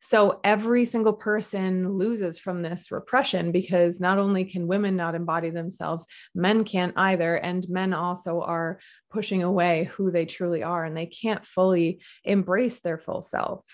So 0.00 0.40
every 0.42 0.84
single 0.84 1.12
person 1.12 1.96
loses 1.98 2.38
from 2.38 2.62
this 2.62 2.90
repression 2.90 3.52
because 3.52 4.00
not 4.00 4.18
only 4.18 4.44
can 4.44 4.66
women 4.66 4.96
not 4.96 5.14
embody 5.14 5.50
themselves, 5.50 6.06
men 6.34 6.64
can't 6.64 6.94
either. 6.96 7.36
And 7.36 7.68
men 7.68 7.92
also 7.92 8.40
are 8.40 8.80
pushing 9.10 9.42
away 9.42 9.90
who 9.94 10.10
they 10.10 10.24
truly 10.24 10.62
are 10.62 10.84
and 10.84 10.96
they 10.96 11.06
can't 11.06 11.44
fully 11.44 12.00
embrace 12.24 12.80
their 12.80 12.98
full 12.98 13.22
self. 13.22 13.64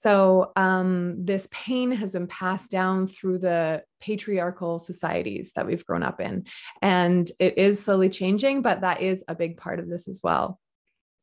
So, 0.00 0.52
um, 0.54 1.24
this 1.24 1.48
pain 1.50 1.90
has 1.90 2.12
been 2.12 2.28
passed 2.28 2.70
down 2.70 3.08
through 3.08 3.38
the 3.38 3.82
patriarchal 4.00 4.78
societies 4.78 5.50
that 5.56 5.66
we've 5.66 5.84
grown 5.84 6.04
up 6.04 6.20
in. 6.20 6.46
And 6.80 7.28
it 7.40 7.58
is 7.58 7.82
slowly 7.82 8.08
changing, 8.08 8.62
but 8.62 8.82
that 8.82 9.02
is 9.02 9.24
a 9.26 9.34
big 9.34 9.56
part 9.56 9.80
of 9.80 9.88
this 9.88 10.06
as 10.06 10.20
well. 10.22 10.60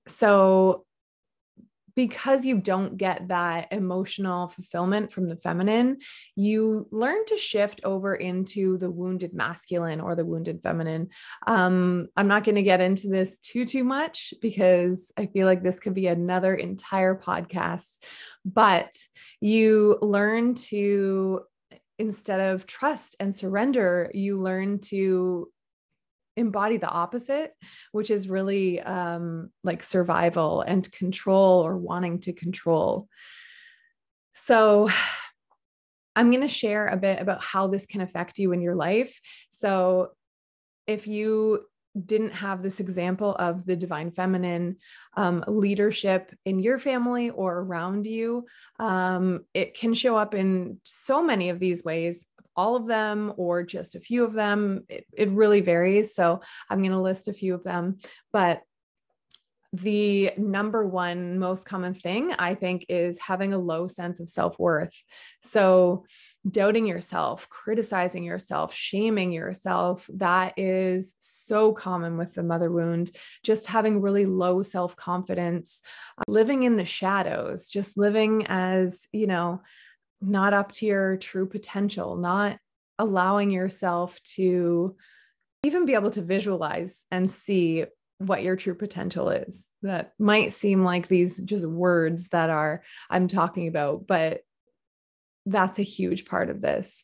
So, 0.08 0.85
because 1.96 2.46
you 2.46 2.58
don't 2.58 2.98
get 2.98 3.30
that 3.30 3.68
emotional 3.72 4.50
fulfillment 4.50 5.12
from 5.12 5.28
the 5.30 5.38
feminine, 5.38 6.00
you 6.36 6.88
learn 6.92 7.26
to 7.28 7.38
shift 7.38 7.82
over 7.84 8.14
into 8.14 8.78
the 8.78 8.90
wounded 8.92 9.34
masculine 9.34 10.02
or 10.02 10.16
the 10.16 10.26
wounded 10.26 10.62
feminine. 10.62 11.10
Um, 11.48 12.08
I'm 12.18 12.28
not 12.28 12.44
going 12.44 12.56
to 12.56 12.64
get 12.64 12.82
into 12.82 13.08
this 13.08 13.38
too, 13.40 13.66
too 13.66 13.84
much 13.84 14.34
because 14.42 15.12
I 15.18 15.28
feel 15.28 15.46
like 15.46 15.64
this 15.64 15.80
could 15.80 15.94
be 15.94 16.08
another 16.08 16.54
entire 16.54 17.16
podcast, 17.16 17.98
but 18.44 18.96
you 19.40 19.98
learn 20.02 20.56
to 20.56 21.42
instead 21.98 22.42
of 22.42 22.68
trust 22.68 23.16
and 23.20 23.36
surrender, 23.36 24.12
you 24.14 24.42
learn 24.42 24.80
to 24.80 25.50
embody 26.38 26.78
the 26.78 26.90
opposite, 26.90 27.54
which 27.92 28.10
is 28.10 28.30
really 28.30 28.82
um, 28.82 29.50
like 29.64 29.84
survival 29.84 30.62
and 30.62 30.92
control 30.92 31.66
or 31.66 31.78
wanting 31.78 32.20
to 32.22 32.34
control. 32.34 33.08
So, 34.34 34.90
I'm 36.18 36.32
going 36.32 36.42
to 36.42 36.48
share 36.48 36.88
a 36.88 36.96
bit 36.96 37.20
about 37.20 37.44
how 37.44 37.68
this 37.68 37.86
can 37.86 38.00
affect 38.00 38.40
you 38.40 38.54
in 38.54 38.62
your 38.62 38.76
life. 38.76 39.20
So, 39.52 40.12
if 40.88 41.08
you 41.08 41.66
didn't 42.06 42.32
have 42.32 42.62
this 42.62 42.80
example 42.80 43.36
of 43.36 43.66
the 43.66 43.76
divine 43.76 44.12
feminine 44.12 44.78
um, 45.16 45.44
leadership 45.48 46.34
in 46.44 46.60
your 46.60 46.78
family 46.78 47.30
or 47.30 47.60
around 47.60 48.06
you, 48.06 48.46
um, 48.80 49.46
it 49.54 49.78
can 49.78 49.94
show 49.94 50.18
up 50.18 50.34
in 50.34 50.80
so 50.84 51.24
many 51.24 51.50
of 51.50 51.60
these 51.60 51.84
ways 51.84 52.26
all 52.56 52.76
of 52.76 52.88
them 52.88 53.34
or 53.38 53.64
just 53.64 53.96
a 53.96 54.00
few 54.00 54.24
of 54.24 54.34
them. 54.34 54.86
It, 54.90 55.06
it 55.12 55.30
really 55.30 55.62
varies. 55.62 56.16
So 56.16 56.42
I'm 56.70 56.80
going 56.80 56.92
to 56.92 57.02
list 57.02 57.28
a 57.28 57.34
few 57.34 57.54
of 57.54 57.64
them. 57.64 57.98
But 58.32 58.62
the 59.82 60.32
number 60.38 60.86
one 60.86 61.38
most 61.40 61.66
common 61.66 61.94
thing 61.94 62.34
I 62.38 62.56
think 62.56 62.86
is 62.88 63.20
having 63.20 63.54
a 63.54 63.58
low 63.58 63.88
sense 63.88 64.20
of 64.20 64.30
self 64.30 64.58
worth. 64.58 64.96
So, 65.44 66.06
doubting 66.50 66.86
yourself, 66.86 67.50
criticizing 67.50 68.24
yourself, 68.24 68.74
shaming 68.74 69.32
yourself, 69.32 70.10
that 70.14 70.54
is 70.58 71.16
so 71.20 71.74
common 71.74 72.18
with 72.18 72.34
the 72.34 72.44
mother 72.44 72.72
wound. 72.72 73.12
Just 73.44 73.68
having 73.68 74.02
really 74.02 74.26
low 74.26 74.64
self 74.64 74.96
confidence, 74.96 75.82
living 76.28 76.64
in 76.64 76.78
the 76.78 76.86
shadows, 76.86 77.70
just 77.70 77.98
living 77.98 78.46
as, 78.48 79.00
you 79.12 79.28
know, 79.28 79.62
not 80.26 80.54
up 80.54 80.72
to 80.74 80.86
your 80.86 81.18
true 81.18 81.48
potential, 81.48 82.16
not 82.16 82.58
allowing 82.98 83.52
yourself 83.52 84.20
to 84.24 84.96
even 85.64 85.86
be 85.86 85.94
able 85.94 86.12
to 86.12 86.22
visualize 86.22 87.06
and 87.12 87.30
see 87.30 87.86
what 88.20 88.44
your 88.44 88.56
true 88.56 88.76
potential 88.76 89.30
is. 89.30 89.68
That 89.82 90.14
might 90.20 90.54
seem 90.54 90.84
like 90.84 91.08
these 91.08 91.38
just 91.38 91.66
words 91.66 92.30
that 92.30 92.50
are 92.50 92.84
I'm 93.10 93.28
talking 93.28 93.68
about, 93.68 94.08
but 94.08 94.42
that's 95.46 95.80
a 95.80 95.84
huge 95.84 96.26
part 96.26 96.50
of 96.50 96.62
this. 96.62 97.04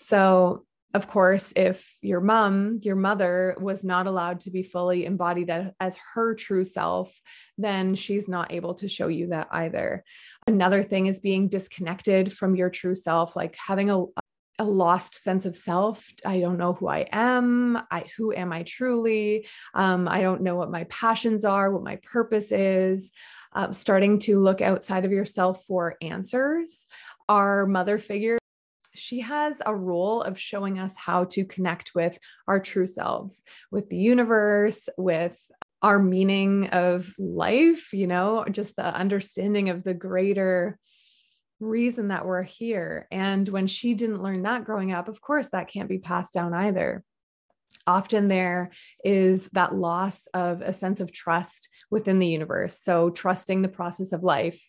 So, 0.00 0.64
of 0.94 1.06
course, 1.06 1.52
if 1.54 1.94
your 2.00 2.20
mom, 2.20 2.80
your 2.82 2.96
mother 2.96 3.56
was 3.60 3.84
not 3.84 4.06
allowed 4.06 4.40
to 4.42 4.50
be 4.50 4.62
fully 4.62 5.04
embodied 5.04 5.50
as 5.78 5.98
her 6.14 6.34
true 6.34 6.64
self, 6.64 7.14
then 7.58 7.94
she's 7.94 8.26
not 8.26 8.52
able 8.52 8.74
to 8.74 8.88
show 8.88 9.08
you 9.08 9.28
that 9.28 9.48
either. 9.50 10.02
Another 10.48 10.82
thing 10.82 11.08
is 11.08 11.20
being 11.20 11.48
disconnected 11.48 12.32
from 12.32 12.56
your 12.56 12.70
true 12.70 12.94
self, 12.94 13.36
like 13.36 13.54
having 13.54 13.90
a, 13.90 14.04
a 14.58 14.64
lost 14.64 15.14
sense 15.22 15.44
of 15.44 15.54
self. 15.54 16.02
I 16.24 16.40
don't 16.40 16.56
know 16.56 16.72
who 16.72 16.88
I 16.88 17.06
am. 17.12 17.76
I 17.90 18.06
who 18.16 18.32
am 18.32 18.50
I 18.50 18.62
truly? 18.62 19.46
Um, 19.74 20.08
I 20.08 20.22
don't 20.22 20.40
know 20.40 20.56
what 20.56 20.70
my 20.70 20.84
passions 20.84 21.44
are, 21.44 21.70
what 21.70 21.84
my 21.84 21.96
purpose 21.96 22.50
is. 22.50 23.12
Uh, 23.52 23.72
starting 23.72 24.20
to 24.20 24.40
look 24.40 24.62
outside 24.62 25.04
of 25.04 25.12
yourself 25.12 25.62
for 25.68 25.96
answers. 26.00 26.86
Our 27.28 27.66
mother 27.66 27.98
figure 27.98 28.38
she 28.94 29.20
has 29.20 29.60
a 29.66 29.74
role 29.76 30.22
of 30.22 30.40
showing 30.40 30.78
us 30.78 30.94
how 30.96 31.24
to 31.24 31.44
connect 31.44 31.94
with 31.94 32.18
our 32.46 32.58
true 32.58 32.86
selves, 32.86 33.42
with 33.70 33.90
the 33.90 33.98
universe, 33.98 34.88
with 34.96 35.38
our 35.82 35.98
meaning 35.98 36.68
of 36.70 37.12
life, 37.18 37.92
you 37.92 38.06
know, 38.06 38.44
just 38.50 38.74
the 38.76 38.84
understanding 38.84 39.68
of 39.68 39.84
the 39.84 39.94
greater 39.94 40.78
reason 41.60 42.08
that 42.08 42.26
we're 42.26 42.42
here. 42.42 43.06
And 43.10 43.48
when 43.48 43.66
she 43.66 43.94
didn't 43.94 44.22
learn 44.22 44.42
that 44.42 44.64
growing 44.64 44.92
up, 44.92 45.08
of 45.08 45.20
course, 45.20 45.48
that 45.50 45.68
can't 45.68 45.88
be 45.88 45.98
passed 45.98 46.32
down 46.32 46.54
either. 46.54 47.04
Often 47.86 48.28
there 48.28 48.70
is 49.04 49.48
that 49.52 49.74
loss 49.74 50.26
of 50.34 50.60
a 50.60 50.72
sense 50.72 51.00
of 51.00 51.12
trust 51.12 51.68
within 51.90 52.18
the 52.18 52.26
universe. 52.26 52.80
So, 52.80 53.10
trusting 53.10 53.62
the 53.62 53.68
process 53.68 54.12
of 54.12 54.22
life, 54.22 54.60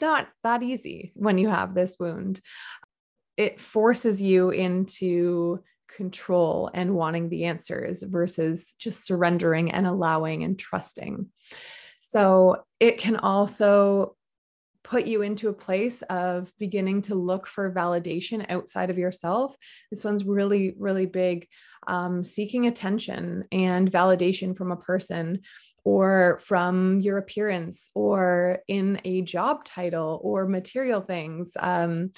not 0.00 0.28
that 0.42 0.62
easy 0.62 1.12
when 1.14 1.38
you 1.38 1.48
have 1.48 1.74
this 1.74 1.96
wound. 1.98 2.40
It 3.36 3.60
forces 3.60 4.22
you 4.22 4.50
into 4.50 5.62
control 5.88 6.70
and 6.72 6.94
wanting 6.94 7.28
the 7.28 7.44
answers 7.44 8.02
versus 8.02 8.74
just 8.78 9.06
surrendering 9.06 9.70
and 9.70 9.86
allowing 9.86 10.42
and 10.44 10.58
trusting. 10.58 11.30
So 12.02 12.64
it 12.80 12.98
can 12.98 13.16
also 13.16 14.16
put 14.86 15.06
you 15.06 15.22
into 15.22 15.48
a 15.48 15.52
place 15.52 16.02
of 16.02 16.52
beginning 16.60 17.02
to 17.02 17.16
look 17.16 17.48
for 17.48 17.72
validation 17.72 18.46
outside 18.48 18.88
of 18.88 18.98
yourself. 18.98 19.56
This 19.90 20.04
one's 20.04 20.24
really, 20.24 20.74
really 20.78 21.06
big. 21.06 21.48
Um, 21.88 22.24
seeking 22.24 22.66
attention 22.66 23.44
and 23.50 23.90
validation 23.90 24.56
from 24.56 24.70
a 24.70 24.76
person 24.76 25.40
or 25.84 26.40
from 26.44 27.00
your 27.00 27.18
appearance 27.18 27.90
or 27.94 28.58
in 28.66 29.00
a 29.04 29.22
job 29.22 29.64
title 29.64 30.20
or 30.22 30.46
material 30.46 31.00
things. 31.00 31.52
Um, 31.58 32.10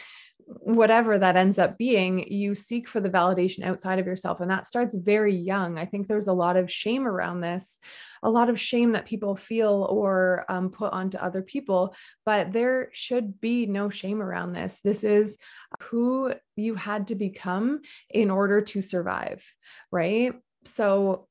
whatever 0.48 1.18
that 1.18 1.36
ends 1.36 1.58
up 1.58 1.76
being, 1.76 2.30
you 2.32 2.54
seek 2.54 2.88
for 2.88 3.00
the 3.00 3.10
validation 3.10 3.64
outside 3.64 3.98
of 3.98 4.06
yourself. 4.06 4.40
And 4.40 4.50
that 4.50 4.66
starts 4.66 4.94
very 4.94 5.34
young. 5.36 5.78
I 5.78 5.84
think 5.84 6.08
there's 6.08 6.26
a 6.26 6.32
lot 6.32 6.56
of 6.56 6.72
shame 6.72 7.06
around 7.06 7.40
this, 7.40 7.78
a 8.22 8.30
lot 8.30 8.48
of 8.48 8.58
shame 8.58 8.92
that 8.92 9.04
people 9.04 9.36
feel 9.36 9.86
or 9.90 10.46
um, 10.48 10.70
put 10.70 10.92
onto 10.92 11.18
other 11.18 11.42
people. 11.42 11.94
But 12.24 12.52
there 12.52 12.88
should 12.92 13.40
be 13.40 13.66
no 13.66 13.90
shame 13.90 14.22
around 14.22 14.54
this. 14.54 14.78
This 14.82 15.04
is 15.04 15.38
who 15.80 16.32
you 16.56 16.74
had 16.74 17.08
to 17.08 17.14
become 17.14 17.82
in 18.08 18.30
order 18.30 18.62
to 18.62 18.80
survive, 18.80 19.44
right? 19.90 20.32
So, 20.64 21.26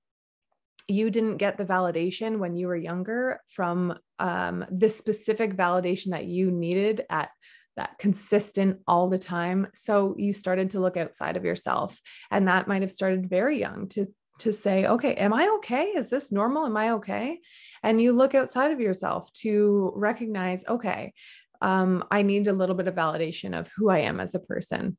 you 0.90 1.10
didn't 1.12 1.36
get 1.36 1.58
the 1.58 1.66
validation 1.66 2.40
when 2.40 2.56
you 2.56 2.68
were 2.68 2.76
younger 2.76 3.42
from 3.48 4.00
um, 4.20 4.66
this 4.72 4.98
specific 4.98 5.54
validation 5.54 6.12
that 6.12 6.24
you 6.24 6.50
needed 6.50 7.04
at 7.10 7.30
that 7.78 7.98
consistent 7.98 8.80
all 8.88 9.10
the 9.10 9.18
time. 9.18 9.68
So 9.74 10.16
you 10.18 10.34
started 10.34 10.72
to 10.72 10.80
look 10.80 10.98
outside 10.98 11.38
of 11.38 11.46
yourself. 11.46 12.00
And 12.30 12.48
that 12.48 12.68
might 12.68 12.82
have 12.82 12.92
started 12.92 13.30
very 13.30 13.60
young 13.60 13.88
to 13.90 14.08
to 14.40 14.54
say, 14.54 14.86
okay, 14.86 15.16
am 15.16 15.34
I 15.34 15.50
okay? 15.58 15.86
Is 15.86 16.10
this 16.10 16.32
normal? 16.32 16.66
Am 16.66 16.78
I 16.78 16.92
okay? 16.92 17.40
And 17.82 18.00
you 18.00 18.14
look 18.14 18.36
outside 18.36 18.72
of 18.72 18.80
yourself 18.80 19.34
to 19.42 19.92
recognize, 19.96 20.64
okay, 20.68 21.14
um, 21.62 22.04
I 22.12 22.22
need 22.22 22.48
a 22.48 22.54
little 22.54 22.76
bit 22.76 22.88
of 22.88 22.94
validation 22.94 23.58
of 23.58 23.68
who 23.76 23.90
I 23.90 24.00
am 24.00 24.20
as 24.20 24.36
a 24.36 24.40
person. 24.40 24.98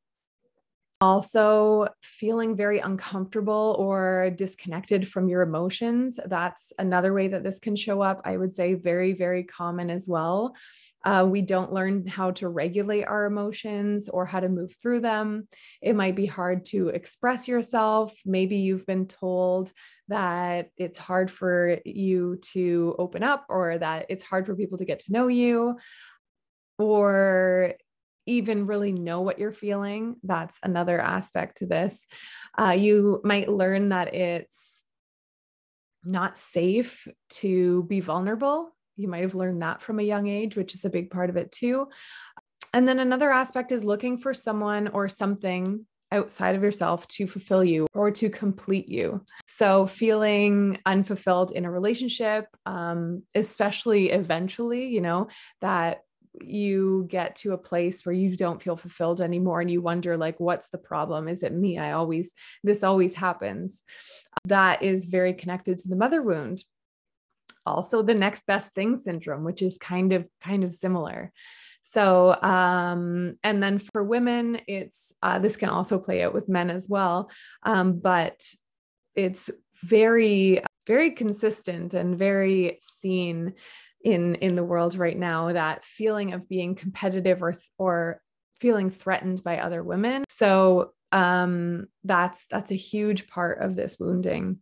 Also, 1.00 1.86
feeling 2.02 2.56
very 2.56 2.80
uncomfortable 2.80 3.76
or 3.78 4.30
disconnected 4.34 5.06
from 5.06 5.28
your 5.28 5.42
emotions. 5.42 6.18
That's 6.26 6.72
another 6.76 7.14
way 7.14 7.28
that 7.28 7.44
this 7.44 7.60
can 7.60 7.76
show 7.76 8.02
up. 8.02 8.20
I 8.24 8.36
would 8.36 8.52
say 8.52 8.74
very, 8.74 9.12
very 9.12 9.44
common 9.44 9.90
as 9.90 10.08
well. 10.08 10.56
Uh, 11.04 11.26
we 11.28 11.42
don't 11.42 11.72
learn 11.72 12.06
how 12.06 12.32
to 12.32 12.48
regulate 12.48 13.04
our 13.04 13.24
emotions 13.24 14.08
or 14.08 14.26
how 14.26 14.40
to 14.40 14.48
move 14.48 14.74
through 14.82 15.00
them. 15.00 15.48
It 15.80 15.94
might 15.94 16.16
be 16.16 16.26
hard 16.26 16.64
to 16.66 16.88
express 16.88 17.46
yourself. 17.46 18.14
Maybe 18.24 18.56
you've 18.56 18.86
been 18.86 19.06
told 19.06 19.72
that 20.08 20.70
it's 20.76 20.98
hard 20.98 21.30
for 21.30 21.78
you 21.84 22.38
to 22.52 22.96
open 22.98 23.22
up 23.22 23.46
or 23.48 23.78
that 23.78 24.06
it's 24.08 24.24
hard 24.24 24.46
for 24.46 24.56
people 24.56 24.78
to 24.78 24.84
get 24.84 25.00
to 25.00 25.12
know 25.12 25.28
you 25.28 25.76
or 26.78 27.74
even 28.26 28.66
really 28.66 28.92
know 28.92 29.22
what 29.22 29.38
you're 29.38 29.52
feeling. 29.52 30.16
That's 30.22 30.58
another 30.62 31.00
aspect 31.00 31.58
to 31.58 31.66
this. 31.66 32.06
Uh, 32.58 32.70
you 32.70 33.20
might 33.24 33.48
learn 33.48 33.88
that 33.90 34.14
it's 34.14 34.82
not 36.04 36.38
safe 36.38 37.08
to 37.30 37.82
be 37.84 38.00
vulnerable 38.00 38.74
you 38.98 39.08
might 39.08 39.22
have 39.22 39.34
learned 39.34 39.62
that 39.62 39.80
from 39.80 40.00
a 40.00 40.02
young 40.02 40.26
age, 40.26 40.56
which 40.56 40.74
is 40.74 40.84
a 40.84 40.90
big 40.90 41.10
part 41.10 41.30
of 41.30 41.36
it 41.36 41.52
too. 41.52 41.88
And 42.74 42.86
then 42.86 42.98
another 42.98 43.30
aspect 43.30 43.72
is 43.72 43.84
looking 43.84 44.18
for 44.18 44.34
someone 44.34 44.88
or 44.88 45.08
something 45.08 45.86
outside 46.10 46.54
of 46.54 46.62
yourself 46.62 47.06
to 47.06 47.26
fulfill 47.26 47.62
you 47.62 47.86
or 47.94 48.10
to 48.10 48.28
complete 48.28 48.88
you. 48.88 49.24
So, 49.46 49.86
feeling 49.86 50.78
unfulfilled 50.84 51.52
in 51.52 51.64
a 51.64 51.70
relationship, 51.70 52.46
um, 52.66 53.22
especially 53.34 54.10
eventually, 54.10 54.88
you 54.88 55.00
know, 55.00 55.28
that 55.60 56.02
you 56.42 57.06
get 57.10 57.36
to 57.36 57.52
a 57.52 57.58
place 57.58 58.04
where 58.04 58.14
you 58.14 58.36
don't 58.36 58.62
feel 58.62 58.76
fulfilled 58.76 59.20
anymore 59.20 59.60
and 59.60 59.70
you 59.70 59.80
wonder 59.80 60.16
like 60.16 60.38
what's 60.38 60.68
the 60.68 60.78
problem 60.78 61.26
is 61.26 61.42
it 61.42 61.52
me 61.52 61.78
i 61.78 61.92
always 61.92 62.32
this 62.62 62.84
always 62.84 63.14
happens 63.14 63.82
that 64.44 64.82
is 64.82 65.06
very 65.06 65.32
connected 65.32 65.78
to 65.78 65.88
the 65.88 65.96
mother 65.96 66.22
wound 66.22 66.62
also 67.66 68.02
the 68.02 68.14
next 68.14 68.46
best 68.46 68.72
thing 68.74 68.96
syndrome 68.96 69.44
which 69.44 69.62
is 69.62 69.78
kind 69.78 70.12
of 70.12 70.26
kind 70.40 70.64
of 70.64 70.72
similar. 70.72 71.32
So 71.82 72.34
um 72.42 73.38
and 73.42 73.62
then 73.62 73.78
for 73.78 74.02
women 74.02 74.60
it's 74.66 75.12
uh, 75.22 75.38
this 75.38 75.56
can 75.56 75.70
also 75.70 75.98
play 75.98 76.22
out 76.22 76.34
with 76.34 76.48
men 76.48 76.70
as 76.70 76.88
well 76.88 77.30
um, 77.62 77.98
but 77.98 78.42
it's 79.14 79.50
very 79.82 80.62
very 80.86 81.12
consistent 81.12 81.94
and 81.94 82.18
very 82.18 82.78
seen 83.00 83.54
in 84.02 84.36
in 84.36 84.54
the 84.54 84.64
world 84.64 84.96
right 84.96 85.18
now 85.18 85.52
that 85.52 85.84
feeling 85.84 86.32
of 86.32 86.48
being 86.48 86.74
competitive 86.74 87.42
or 87.42 87.56
or 87.78 88.20
feeling 88.60 88.90
threatened 88.90 89.42
by 89.44 89.58
other 89.58 89.82
women. 89.82 90.24
So 90.30 90.92
um 91.12 91.86
that's 92.04 92.44
that's 92.50 92.70
a 92.70 92.76
huge 92.76 93.28
part 93.28 93.62
of 93.62 93.76
this 93.76 93.98
wounding 93.98 94.58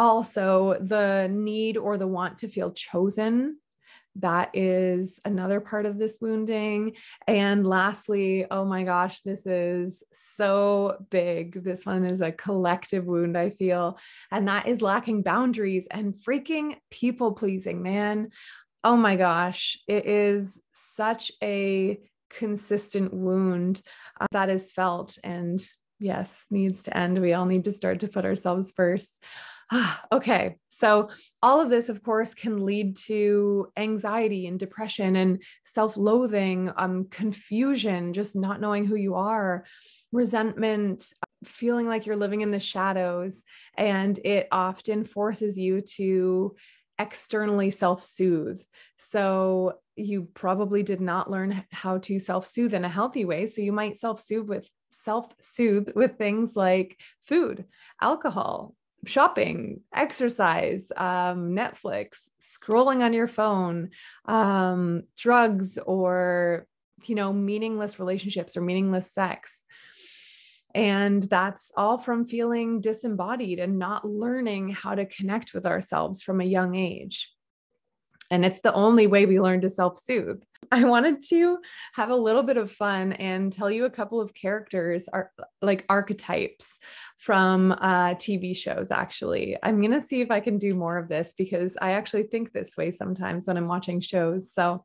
also 0.00 0.78
the 0.80 1.28
need 1.30 1.76
or 1.76 1.96
the 1.96 2.08
want 2.08 2.38
to 2.38 2.48
feel 2.48 2.72
chosen 2.72 3.58
that 4.16 4.50
is 4.54 5.20
another 5.24 5.60
part 5.60 5.86
of 5.86 5.98
this 5.98 6.18
wounding. 6.20 6.94
And 7.26 7.66
lastly, 7.66 8.44
oh 8.50 8.64
my 8.64 8.82
gosh, 8.82 9.20
this 9.20 9.46
is 9.46 10.02
so 10.36 10.96
big. 11.10 11.62
This 11.62 11.86
one 11.86 12.04
is 12.04 12.20
a 12.20 12.32
collective 12.32 13.04
wound, 13.04 13.38
I 13.38 13.50
feel. 13.50 13.98
And 14.30 14.48
that 14.48 14.66
is 14.66 14.82
lacking 14.82 15.22
boundaries 15.22 15.86
and 15.90 16.14
freaking 16.14 16.76
people 16.90 17.32
pleasing, 17.32 17.82
man. 17.82 18.30
Oh 18.82 18.96
my 18.96 19.16
gosh, 19.16 19.78
it 19.86 20.06
is 20.06 20.60
such 20.72 21.30
a 21.42 22.00
consistent 22.30 23.12
wound 23.12 23.82
uh, 24.20 24.26
that 24.32 24.50
is 24.50 24.72
felt 24.72 25.18
and 25.22 25.60
yes, 25.98 26.46
needs 26.50 26.84
to 26.84 26.96
end. 26.96 27.20
We 27.20 27.34
all 27.34 27.46
need 27.46 27.64
to 27.64 27.72
start 27.72 28.00
to 28.00 28.08
put 28.08 28.24
ourselves 28.24 28.72
first. 28.74 29.22
okay. 30.12 30.56
So, 30.68 31.10
all 31.42 31.60
of 31.60 31.70
this, 31.70 31.88
of 31.88 32.02
course, 32.02 32.34
can 32.34 32.64
lead 32.64 32.96
to 33.06 33.68
anxiety 33.76 34.46
and 34.46 34.58
depression 34.58 35.16
and 35.16 35.42
self 35.64 35.96
loathing, 35.96 36.72
um, 36.76 37.06
confusion, 37.10 38.12
just 38.12 38.34
not 38.34 38.60
knowing 38.60 38.84
who 38.84 38.96
you 38.96 39.14
are, 39.14 39.64
resentment, 40.12 41.12
feeling 41.44 41.86
like 41.86 42.06
you're 42.06 42.16
living 42.16 42.40
in 42.40 42.50
the 42.50 42.60
shadows. 42.60 43.42
And 43.76 44.18
it 44.24 44.48
often 44.50 45.04
forces 45.04 45.58
you 45.58 45.82
to 45.96 46.56
externally 46.98 47.70
self 47.70 48.04
soothe. 48.04 48.60
So, 48.98 49.74
you 49.96 50.28
probably 50.34 50.82
did 50.82 51.00
not 51.00 51.30
learn 51.30 51.64
how 51.70 51.98
to 51.98 52.18
self 52.18 52.46
soothe 52.46 52.74
in 52.74 52.84
a 52.84 52.88
healthy 52.88 53.24
way. 53.24 53.46
So, 53.46 53.62
you 53.62 53.72
might 53.72 53.98
self 53.98 54.20
soothe 54.20 54.48
with 54.48 54.66
self 54.90 55.32
soothe 55.40 55.90
with 55.94 56.18
things 56.18 56.56
like 56.56 56.98
food, 57.26 57.64
alcohol, 58.00 58.74
shopping, 59.06 59.80
exercise, 59.94 60.90
um, 60.96 61.54
Netflix, 61.54 62.28
scrolling 62.40 63.02
on 63.02 63.12
your 63.12 63.28
phone, 63.28 63.90
um, 64.26 65.02
drugs, 65.16 65.78
or 65.86 66.66
you 67.06 67.14
know, 67.14 67.32
meaningless 67.32 67.98
relationships 67.98 68.56
or 68.56 68.60
meaningless 68.60 69.10
sex. 69.10 69.64
And 70.74 71.22
that's 71.22 71.72
all 71.76 71.98
from 71.98 72.26
feeling 72.26 72.80
disembodied 72.80 73.58
and 73.58 73.78
not 73.78 74.04
learning 74.04 74.70
how 74.70 74.94
to 74.94 75.06
connect 75.06 75.52
with 75.52 75.66
ourselves 75.66 76.22
from 76.22 76.40
a 76.40 76.44
young 76.44 76.76
age. 76.76 77.32
And 78.30 78.44
it's 78.44 78.60
the 78.60 78.72
only 78.72 79.06
way 79.06 79.26
we 79.26 79.40
learn 79.40 79.60
to 79.62 79.68
self 79.68 79.98
soothe. 79.98 80.40
I 80.72 80.84
wanted 80.84 81.22
to 81.24 81.58
have 81.94 82.10
a 82.10 82.16
little 82.16 82.42
bit 82.42 82.56
of 82.56 82.70
fun 82.70 83.12
and 83.14 83.52
tell 83.52 83.70
you 83.70 83.86
a 83.86 83.90
couple 83.90 84.20
of 84.20 84.34
characters, 84.34 85.08
are 85.12 85.32
like 85.62 85.84
archetypes 85.88 86.78
from 87.18 87.72
uh, 87.72 88.14
TV 88.14 88.56
shows. 88.56 88.90
Actually, 88.90 89.56
I'm 89.62 89.82
gonna 89.82 90.00
see 90.00 90.20
if 90.20 90.30
I 90.30 90.40
can 90.40 90.58
do 90.58 90.74
more 90.74 90.96
of 90.98 91.08
this 91.08 91.34
because 91.36 91.76
I 91.80 91.92
actually 91.92 92.24
think 92.24 92.52
this 92.52 92.76
way 92.76 92.90
sometimes 92.90 93.46
when 93.46 93.56
I'm 93.56 93.68
watching 93.68 94.00
shows. 94.00 94.52
So, 94.52 94.84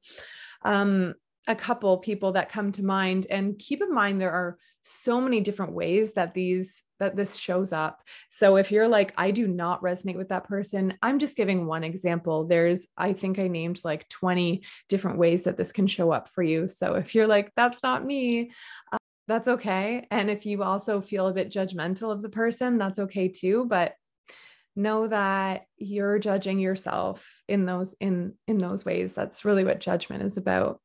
um, 0.63 1.13
a 1.47 1.55
couple 1.55 1.97
people 1.99 2.31
that 2.31 2.51
come 2.51 2.71
to 2.71 2.83
mind, 2.83 3.27
and 3.29 3.59
keep 3.59 3.81
in 3.81 3.93
mind 3.93 4.19
there 4.19 4.31
are 4.31 4.57
so 4.81 5.21
many 5.21 5.41
different 5.41 5.73
ways 5.73 6.13
that 6.13 6.33
these 6.33 6.81
that 6.99 7.15
this 7.15 7.35
shows 7.35 7.73
up. 7.73 8.01
So 8.29 8.55
if 8.55 8.71
you're 8.71 8.87
like, 8.87 9.13
I 9.17 9.31
do 9.31 9.47
not 9.47 9.81
resonate 9.81 10.17
with 10.17 10.29
that 10.29 10.45
person, 10.45 10.97
I'm 11.01 11.19
just 11.19 11.37
giving 11.37 11.65
one 11.65 11.83
example. 11.83 12.45
There's, 12.45 12.85
I 12.97 13.13
think 13.13 13.39
I 13.39 13.47
named 13.47 13.81
like 13.83 14.07
20 14.09 14.63
different 14.89 15.17
ways 15.17 15.43
that 15.43 15.57
this 15.57 15.71
can 15.71 15.87
show 15.87 16.11
up 16.11 16.29
for 16.29 16.43
you. 16.43 16.67
So 16.67 16.95
if 16.95 17.15
you're 17.15 17.27
like, 17.27 17.51
that's 17.55 17.83
not 17.83 18.05
me, 18.05 18.51
uh, 18.91 18.97
that's 19.27 19.47
okay. 19.47 20.05
And 20.11 20.29
if 20.29 20.45
you 20.45 20.63
also 20.63 21.01
feel 21.01 21.27
a 21.27 21.33
bit 21.33 21.51
judgmental 21.51 22.11
of 22.11 22.21
the 22.21 22.29
person, 22.29 22.77
that's 22.77 22.99
okay 22.99 23.27
too. 23.27 23.65
But 23.65 23.95
know 24.75 25.07
that 25.07 25.65
you're 25.77 26.19
judging 26.19 26.59
yourself 26.59 27.25
in 27.47 27.65
those 27.65 27.95
in 28.01 28.33
in 28.47 28.57
those 28.57 28.83
ways 28.83 29.13
that's 29.13 29.45
really 29.45 29.63
what 29.63 29.79
judgment 29.79 30.23
is 30.23 30.35
about 30.35 30.81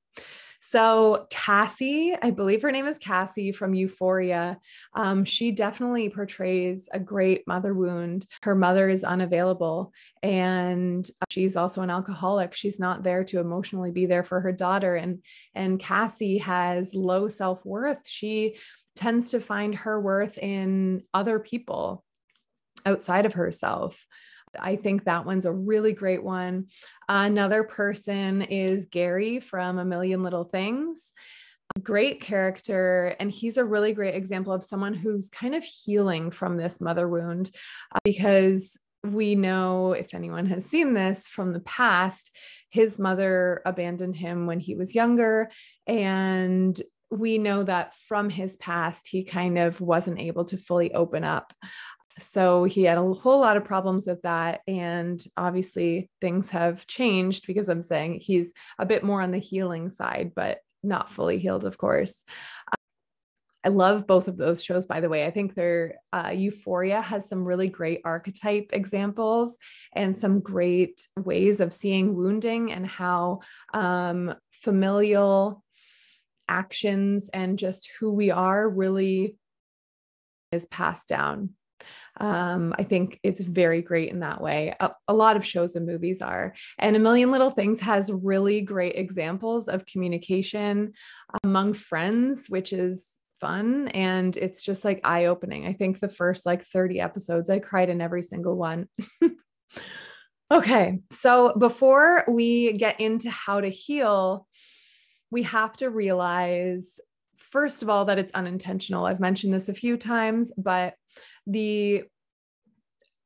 so, 0.63 1.27
Cassie, 1.31 2.15
I 2.21 2.31
believe 2.31 2.61
her 2.63 2.71
name 2.71 2.87
is 2.87 2.99
Cassie 2.99 3.51
from 3.51 3.75
Euphoria. 3.75 4.59
Um, 4.95 5.25
she 5.25 5.53
definitely 5.53 6.11
portrays 6.11 6.89
a 6.93 6.99
great 6.99 7.47
mother 7.47 7.73
wound. 7.73 8.27
Her 8.43 8.55
mother 8.55 8.89
is 8.89 9.03
unavailable 9.03 9.93
and 10.23 11.09
she's 11.31 11.57
also 11.57 11.81
an 11.81 11.91
alcoholic. 11.91 12.55
She's 12.55 12.79
not 12.79 13.03
there 13.03 13.25
to 13.25 13.41
emotionally 13.41 13.91
be 13.91 14.05
there 14.05 14.23
for 14.23 14.41
her 14.41 14.53
daughter. 14.53 14.97
And, 14.97 15.23
and 15.55 15.81
Cassie 15.81 16.39
has 16.39 16.95
low 16.95 17.29
self 17.29 17.65
worth. 17.65 18.07
She 18.07 18.57
tends 18.97 19.31
to 19.31 19.41
find 19.41 19.75
her 19.75 19.99
worth 19.99 20.37
in 20.37 21.05
other 21.15 21.39
people 21.39 22.05
outside 22.85 23.25
of 23.25 23.33
herself. 23.33 24.05
I 24.59 24.77
think 24.77 25.05
that 25.05 25.27
one's 25.27 25.47
a 25.47 25.53
really 25.53 25.93
great 25.93 26.23
one. 26.23 26.67
Another 27.09 27.65
person 27.65 28.43
is 28.43 28.87
Gary 28.87 29.41
from 29.41 29.79
A 29.79 29.85
Million 29.85 30.23
Little 30.23 30.45
Things. 30.45 31.13
Great 31.83 32.21
character. 32.21 33.15
And 33.21 33.31
he's 33.31 33.57
a 33.57 33.65
really 33.65 33.93
great 33.93 34.15
example 34.15 34.53
of 34.53 34.65
someone 34.65 34.95
who's 34.95 35.31
kind 35.31 35.55
of 35.55 35.65
healing 35.65 36.31
from 36.31 36.57
this 36.57 36.81
mother 36.81 37.09
wound 37.09 37.51
uh, 37.95 37.99
because 38.05 38.79
we 39.05 39.35
know, 39.35 39.93
if 39.93 40.13
anyone 40.13 40.47
has 40.47 40.67
seen 40.67 40.95
this 40.95 41.27
from 41.27 41.53
the 41.53 41.61
past, 41.61 42.31
his 42.69 42.99
mother 42.99 43.63
abandoned 43.65 44.17
him 44.17 44.47
when 44.47 44.61
he 44.61 44.75
was 44.75 44.95
younger. 44.95 45.51
And 45.87 46.81
we 47.11 47.39
know 47.39 47.63
that 47.65 47.95
from 48.09 48.31
his 48.31 48.57
past, 48.57 49.09
he 49.09 49.25
kind 49.25 49.59
of 49.59 49.81
wasn't 49.81 50.21
able 50.21 50.45
to 50.47 50.57
fully 50.57 50.93
open 50.95 51.25
up 51.25 51.53
so 52.19 52.65
he 52.65 52.85
had 52.85 52.99
a 52.99 53.13
whole 53.13 53.41
lot 53.41 53.57
of 53.57 53.65
problems 53.65 54.07
with 54.07 54.23
that. 54.23 54.61
And 54.67 55.23
obviously, 55.37 56.11
things 56.21 56.51
have 56.51 56.87
changed 56.87 57.47
because 57.47 57.69
I'm 57.69 57.83
saying 57.83 58.21
he's 58.21 58.53
a 58.79 58.87
bit 58.87 59.05
more 59.05 59.23
on 59.23 59.31
the 59.31 59.39
healing 59.39 59.91
side, 59.91 60.33
but 60.35 60.59
not 60.83 61.13
fully 61.13 61.39
healed, 61.39 61.65
of 61.65 61.79
course. 61.79 62.25
I 63.63 63.69
love 63.69 64.07
both 64.07 64.27
of 64.27 64.39
those 64.39 64.65
shows, 64.65 64.87
by 64.87 65.01
the 65.01 65.09
way. 65.11 65.27
I 65.27 65.31
think 65.31 65.55
they're 65.55 65.97
uh, 66.13 66.33
Euphoria 66.35 67.03
has 67.03 67.29
some 67.29 67.45
really 67.45 67.69
great 67.69 68.01
archetype 68.05 68.71
examples 68.73 69.59
and 69.95 70.17
some 70.17 70.41
great 70.41 71.07
ways 71.17 71.61
of 71.61 71.75
seeing 71.75 72.15
wounding 72.15 72.73
and 72.73 72.87
how 72.87 73.41
um, 73.75 74.35
familial 74.63 75.63
actions 76.49 77.29
and 77.33 77.59
just 77.59 77.91
who 78.01 78.13
we 78.13 78.31
are 78.31 78.69
really 78.69 79.37
is 80.53 80.65
passed 80.65 81.07
down 81.07 81.51
um, 82.21 82.75
I 82.79 82.85
think 82.85 83.19
it's 83.23 83.41
very 83.41 83.81
great 83.81 84.11
in 84.11 84.21
that 84.21 84.43
way. 84.43 84.75
A, 84.79 84.91
a, 85.09 85.15
lot 85.15 85.37
of 85.37 85.47
shows 85.47 85.75
and 85.75 85.87
movies 85.87 86.21
are. 86.21 86.55
And 86.79 86.95
A 86.95 86.99
Million 86.99 87.31
Little 87.31 87.51
Things 87.51 87.81
has 87.81 88.13
really 88.13 88.61
great 88.61 88.95
examples 88.97 89.69
of 89.69 89.87
communication 89.87 90.93
among 91.43 91.73
friends, 91.73 92.47
which 92.49 92.75
is 92.75 93.07
fun. 93.41 93.89
And 93.89 94.37
it's 94.37 94.63
just 94.63 94.85
like 94.85 95.01
eye 95.03 95.27
opening. 95.27 95.67
I 95.67 95.73
think 95.73 95.99
the 95.99 96.11
first 96.11 96.45
like 96.45 96.67
30 96.67 97.01
episodes, 97.01 97.49
I 97.49 97.59
cried 97.59 97.89
in 97.89 98.03
every 98.03 98.23
single 98.23 98.55
one. 98.55 98.89
okay. 100.51 101.01
So 101.13 101.55
before 101.57 102.25
we 102.29 102.75
get 102.75 103.01
into 103.01 103.31
how 103.31 103.63
to 103.63 103.71
heal, 103.71 104.47
we 105.31 105.45
have 105.45 105.75
to 105.79 105.89
realize 105.89 107.01
first 107.51 107.83
of 107.83 107.89
all 107.89 108.05
that 108.05 108.19
it's 108.19 108.31
unintentional 108.33 109.07
i've 109.07 109.19
mentioned 109.19 109.53
this 109.53 109.69
a 109.69 109.75
few 109.75 109.97
times 109.97 110.53
but 110.57 110.95
the 111.47 112.05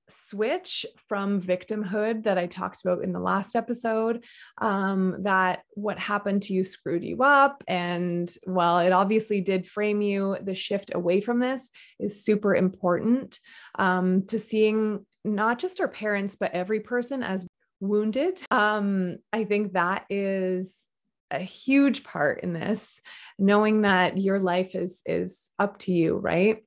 switch 0.09 0.85
from 1.09 1.41
victimhood 1.41 2.25
that 2.25 2.39
I 2.39 2.47
talked 2.47 2.85
about 2.85 3.03
in 3.03 3.13
the 3.13 3.21
last 3.21 3.57
episode, 3.57 4.25
um, 4.61 5.23
that 5.23 5.63
what 5.71 5.99
happened 5.99 6.43
to 6.43 6.53
you 6.55 6.65
screwed 6.65 7.05
you 7.05 7.23
up. 7.23 7.65
And 7.67 8.31
while 8.45 8.79
it 8.81 8.93
obviously 8.93 9.41
did 9.41 9.67
frame 9.67 10.03
you, 10.03 10.37
the 10.43 10.55
shift 10.55 10.95
away 10.95 11.21
from 11.21 11.41
this 11.41 11.71
is 11.99 12.25
super 12.25 12.55
important 12.55 13.39
um, 13.79 14.27
to 14.27 14.39
seeing 14.39 15.07
not 15.25 15.59
just 15.59 15.81
our 15.81 15.89
parents, 15.89 16.37
but 16.37 16.53
every 16.53 16.81
person 16.81 17.23
as 17.23 17.47
wounded. 17.81 18.41
Um, 18.51 19.17
I 19.33 19.45
think 19.45 19.73
that 19.73 20.05
is 20.11 20.87
a 21.31 21.41
huge 21.41 22.05
part 22.05 22.43
in 22.43 22.53
this, 22.53 23.01
knowing 23.39 23.83
that 23.83 24.19
your 24.19 24.39
life 24.39 24.75
is 24.75 25.01
is 25.07 25.51
up 25.59 25.79
to 25.81 25.93
you, 25.93 26.17
right? 26.17 26.59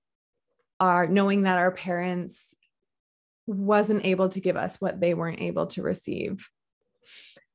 Are 0.79 1.07
knowing 1.07 1.43
that 1.43 1.57
our 1.57 1.71
parents 1.71 2.53
wasn't 3.47 4.05
able 4.05 4.29
to 4.29 4.41
give 4.41 4.57
us 4.57 4.75
what 4.79 4.99
they 4.99 5.13
weren't 5.13 5.41
able 5.41 5.67
to 5.67 5.81
receive. 5.81 6.49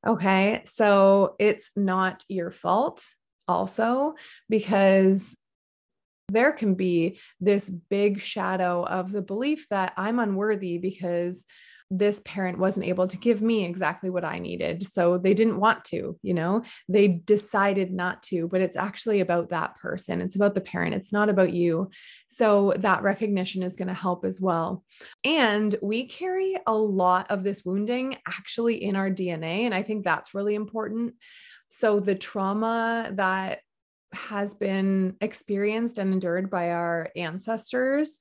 Okay. 0.05 0.63
So 0.65 1.35
it's 1.39 1.69
not 1.75 2.25
your 2.27 2.51
fault, 2.51 3.01
also, 3.47 4.15
because 4.49 5.37
there 6.29 6.51
can 6.51 6.73
be 6.75 7.19
this 7.39 7.69
big 7.69 8.19
shadow 8.21 8.83
of 8.83 9.11
the 9.11 9.21
belief 9.21 9.67
that 9.69 9.93
I'm 9.97 10.19
unworthy 10.19 10.77
because 10.77 11.45
this 11.97 12.21
parent 12.25 12.57
wasn't 12.57 12.85
able 12.85 13.07
to 13.07 13.17
give 13.17 13.41
me 13.41 13.65
exactly 13.65 14.09
what 14.09 14.25
I 14.25 14.39
needed. 14.39 14.87
So 14.91 15.17
they 15.17 15.33
didn't 15.33 15.59
want 15.59 15.85
to, 15.85 16.17
you 16.21 16.33
know, 16.33 16.63
they 16.89 17.07
decided 17.07 17.93
not 17.93 18.23
to, 18.23 18.47
but 18.47 18.61
it's 18.61 18.75
actually 18.75 19.19
about 19.19 19.49
that 19.49 19.77
person. 19.77 20.21
It's 20.21 20.35
about 20.35 20.55
the 20.55 20.61
parent. 20.61 20.95
It's 20.95 21.11
not 21.11 21.29
about 21.29 21.53
you. 21.53 21.91
So 22.29 22.73
that 22.77 23.03
recognition 23.03 23.61
is 23.63 23.75
going 23.75 23.89
to 23.89 23.93
help 23.93 24.25
as 24.25 24.41
well. 24.41 24.83
And 25.23 25.75
we 25.81 26.07
carry 26.07 26.57
a 26.65 26.73
lot 26.73 27.29
of 27.29 27.43
this 27.43 27.63
wounding 27.63 28.17
actually 28.27 28.83
in 28.83 28.95
our 28.95 29.09
DNA. 29.09 29.61
And 29.61 29.73
I 29.73 29.83
think 29.83 30.03
that's 30.03 30.33
really 30.33 30.55
important. 30.55 31.13
So 31.69 31.99
the 31.99 32.15
trauma 32.15 33.11
that 33.13 33.59
has 34.13 34.53
been 34.55 35.15
experienced 35.21 35.97
and 35.97 36.13
endured 36.13 36.49
by 36.49 36.71
our 36.71 37.09
ancestors 37.15 38.19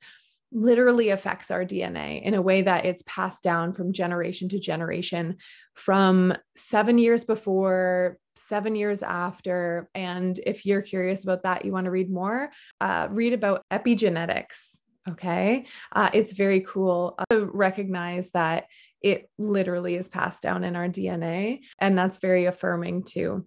literally 0.52 1.08
affects 1.08 1.50
our 1.50 1.64
DNA 1.64 2.22
in 2.22 2.34
a 2.34 2.42
way 2.42 2.62
that 2.62 2.84
it's 2.84 3.02
passed 3.06 3.42
down 3.42 3.72
from 3.72 3.92
generation 3.92 4.48
to 4.50 4.58
generation 4.58 5.36
from 5.74 6.34
seven 6.56 6.98
years 6.98 7.24
before, 7.24 8.18
seven 8.36 8.74
years 8.74 9.02
after. 9.02 9.88
And 9.94 10.38
if 10.44 10.66
you're 10.66 10.82
curious 10.82 11.24
about 11.24 11.44
that, 11.44 11.64
you 11.64 11.72
want 11.72 11.86
to 11.86 11.90
read 11.90 12.10
more, 12.10 12.50
uh, 12.80 13.08
read 13.10 13.32
about 13.32 13.64
epigenetics. 13.72 14.78
Okay. 15.08 15.66
Uh, 15.90 16.10
it's 16.12 16.32
very 16.32 16.60
cool 16.60 17.18
to 17.30 17.46
recognize 17.52 18.30
that 18.34 18.66
it 19.00 19.28
literally 19.36 19.96
is 19.96 20.08
passed 20.08 20.42
down 20.42 20.62
in 20.62 20.76
our 20.76 20.88
DNA. 20.88 21.60
And 21.80 21.98
that's 21.98 22.18
very 22.18 22.44
affirming 22.44 23.02
too. 23.02 23.46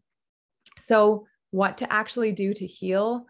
So, 0.80 1.28
what 1.52 1.78
to 1.78 1.94
actually 1.94 2.34
do 2.34 2.54
to 2.54 2.68
heal? 2.68 3.28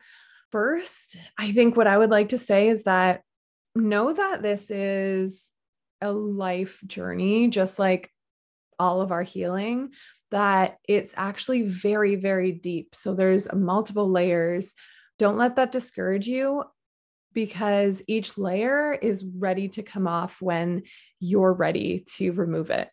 First, 0.52 1.18
I 1.38 1.52
think 1.52 1.78
what 1.78 1.86
I 1.86 1.98
would 1.98 2.10
like 2.10 2.30
to 2.30 2.40
say 2.40 2.70
is 2.70 2.84
that 2.84 3.22
know 3.76 4.14
that 4.14 4.42
this 4.42 4.72
is 4.72 5.50
a 6.02 6.12
life 6.12 6.80
journey, 6.86 7.50
just 7.50 7.80
like 7.80 8.12
all 8.80 9.02
of 9.02 9.12
our 9.12 9.24
healing, 9.24 9.92
that 10.32 10.78
it's 10.88 11.14
actually 11.16 11.64
very, 11.64 12.16
very 12.16 12.52
deep. 12.52 12.96
So 12.96 13.14
there's 13.14 13.52
multiple 13.54 14.10
layers. 14.10 14.74
Don't 15.18 15.38
let 15.38 15.56
that 15.56 15.72
discourage 15.72 16.28
you 16.28 16.64
because 17.34 18.02
each 18.08 18.38
layer 18.38 18.94
is 18.94 19.24
ready 19.24 19.68
to 19.70 19.84
come 19.84 20.08
off 20.08 20.42
when 20.42 20.84
you're 21.20 21.54
ready 21.54 22.06
to 22.16 22.32
remove 22.32 22.70
it. 22.70 22.90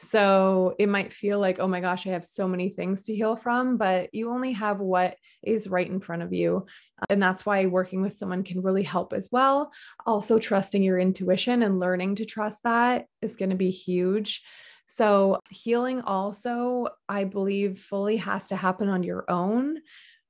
So 0.00 0.74
it 0.78 0.88
might 0.88 1.12
feel 1.12 1.40
like, 1.40 1.58
oh 1.58 1.66
my 1.66 1.80
gosh, 1.80 2.06
I 2.06 2.10
have 2.10 2.24
so 2.24 2.46
many 2.46 2.68
things 2.68 3.04
to 3.04 3.14
heal 3.14 3.36
from, 3.36 3.76
but 3.76 4.14
you 4.14 4.30
only 4.30 4.52
have 4.52 4.78
what 4.78 5.16
is 5.42 5.68
right 5.68 5.88
in 5.88 6.00
front 6.00 6.22
of 6.22 6.32
you. 6.32 6.66
And 7.10 7.22
that's 7.22 7.44
why 7.44 7.66
working 7.66 8.00
with 8.02 8.16
someone 8.16 8.44
can 8.44 8.62
really 8.62 8.84
help 8.84 9.12
as 9.12 9.28
well. 9.32 9.72
Also, 10.06 10.38
trusting 10.38 10.82
your 10.82 10.98
intuition 10.98 11.62
and 11.62 11.80
learning 11.80 12.16
to 12.16 12.24
trust 12.24 12.62
that 12.64 13.06
is 13.22 13.36
going 13.36 13.50
to 13.50 13.56
be 13.56 13.70
huge. 13.70 14.42
So, 14.86 15.40
healing 15.50 16.00
also, 16.00 16.88
I 17.08 17.24
believe, 17.24 17.80
fully 17.80 18.16
has 18.18 18.46
to 18.48 18.56
happen 18.56 18.88
on 18.88 19.02
your 19.02 19.30
own, 19.30 19.78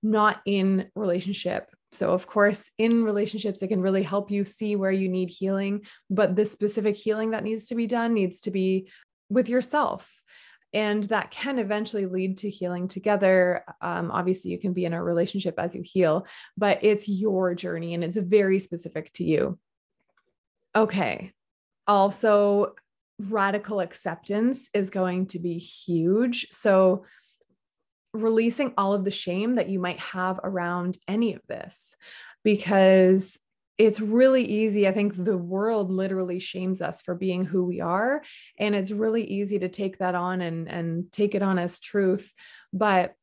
not 0.02 0.40
in 0.46 0.90
relationship. 0.96 1.70
So, 1.92 2.10
of 2.10 2.26
course, 2.26 2.70
in 2.76 3.04
relationships, 3.04 3.62
it 3.62 3.68
can 3.68 3.80
really 3.80 4.02
help 4.02 4.30
you 4.30 4.44
see 4.44 4.76
where 4.76 4.90
you 4.90 5.08
need 5.08 5.30
healing, 5.30 5.82
but 6.10 6.36
the 6.36 6.44
specific 6.44 6.96
healing 6.96 7.30
that 7.30 7.44
needs 7.44 7.66
to 7.66 7.74
be 7.74 7.86
done 7.86 8.14
needs 8.14 8.40
to 8.42 8.50
be 8.50 8.90
with 9.28 9.48
yourself. 9.48 10.10
And 10.74 11.04
that 11.04 11.30
can 11.30 11.58
eventually 11.58 12.04
lead 12.04 12.38
to 12.38 12.50
healing 12.50 12.88
together. 12.88 13.64
Um, 13.80 14.10
obviously 14.10 14.50
you 14.50 14.58
can 14.58 14.74
be 14.74 14.84
in 14.84 14.92
a 14.92 15.02
relationship 15.02 15.54
as 15.58 15.74
you 15.74 15.82
heal 15.82 16.26
but 16.56 16.80
it's 16.82 17.08
your 17.08 17.54
journey 17.54 17.94
and 17.94 18.04
it's 18.04 18.18
very 18.18 18.60
specific 18.60 19.12
to 19.14 19.24
you. 19.24 19.58
Okay 20.76 21.32
also 21.88 22.74
radical 23.18 23.80
acceptance 23.80 24.68
is 24.74 24.90
going 24.90 25.26
to 25.26 25.40
be 25.40 25.58
huge. 25.58 26.48
So 26.52 27.04
releasing 28.12 28.74
all 28.76 28.92
of 28.92 29.04
the 29.04 29.10
shame 29.10 29.56
that 29.56 29.68
you 29.68 29.80
might 29.80 29.98
have 29.98 30.38
around 30.44 30.98
any 31.08 31.34
of 31.34 31.42
this 31.48 31.96
because 32.44 33.38
it's 33.78 34.00
really 34.00 34.44
easy. 34.44 34.88
I 34.88 34.92
think 34.92 35.14
the 35.16 35.38
world 35.38 35.90
literally 35.90 36.40
shames 36.40 36.82
us 36.82 37.00
for 37.00 37.14
being 37.14 37.44
who 37.44 37.64
we 37.64 37.80
are. 37.80 38.22
And 38.58 38.74
it's 38.74 38.90
really 38.90 39.24
easy 39.24 39.60
to 39.60 39.68
take 39.68 39.98
that 39.98 40.16
on 40.16 40.40
and, 40.40 40.68
and 40.68 41.12
take 41.12 41.36
it 41.36 41.42
on 41.42 41.58
as 41.60 41.78
truth. 41.78 42.32
But 42.72 43.14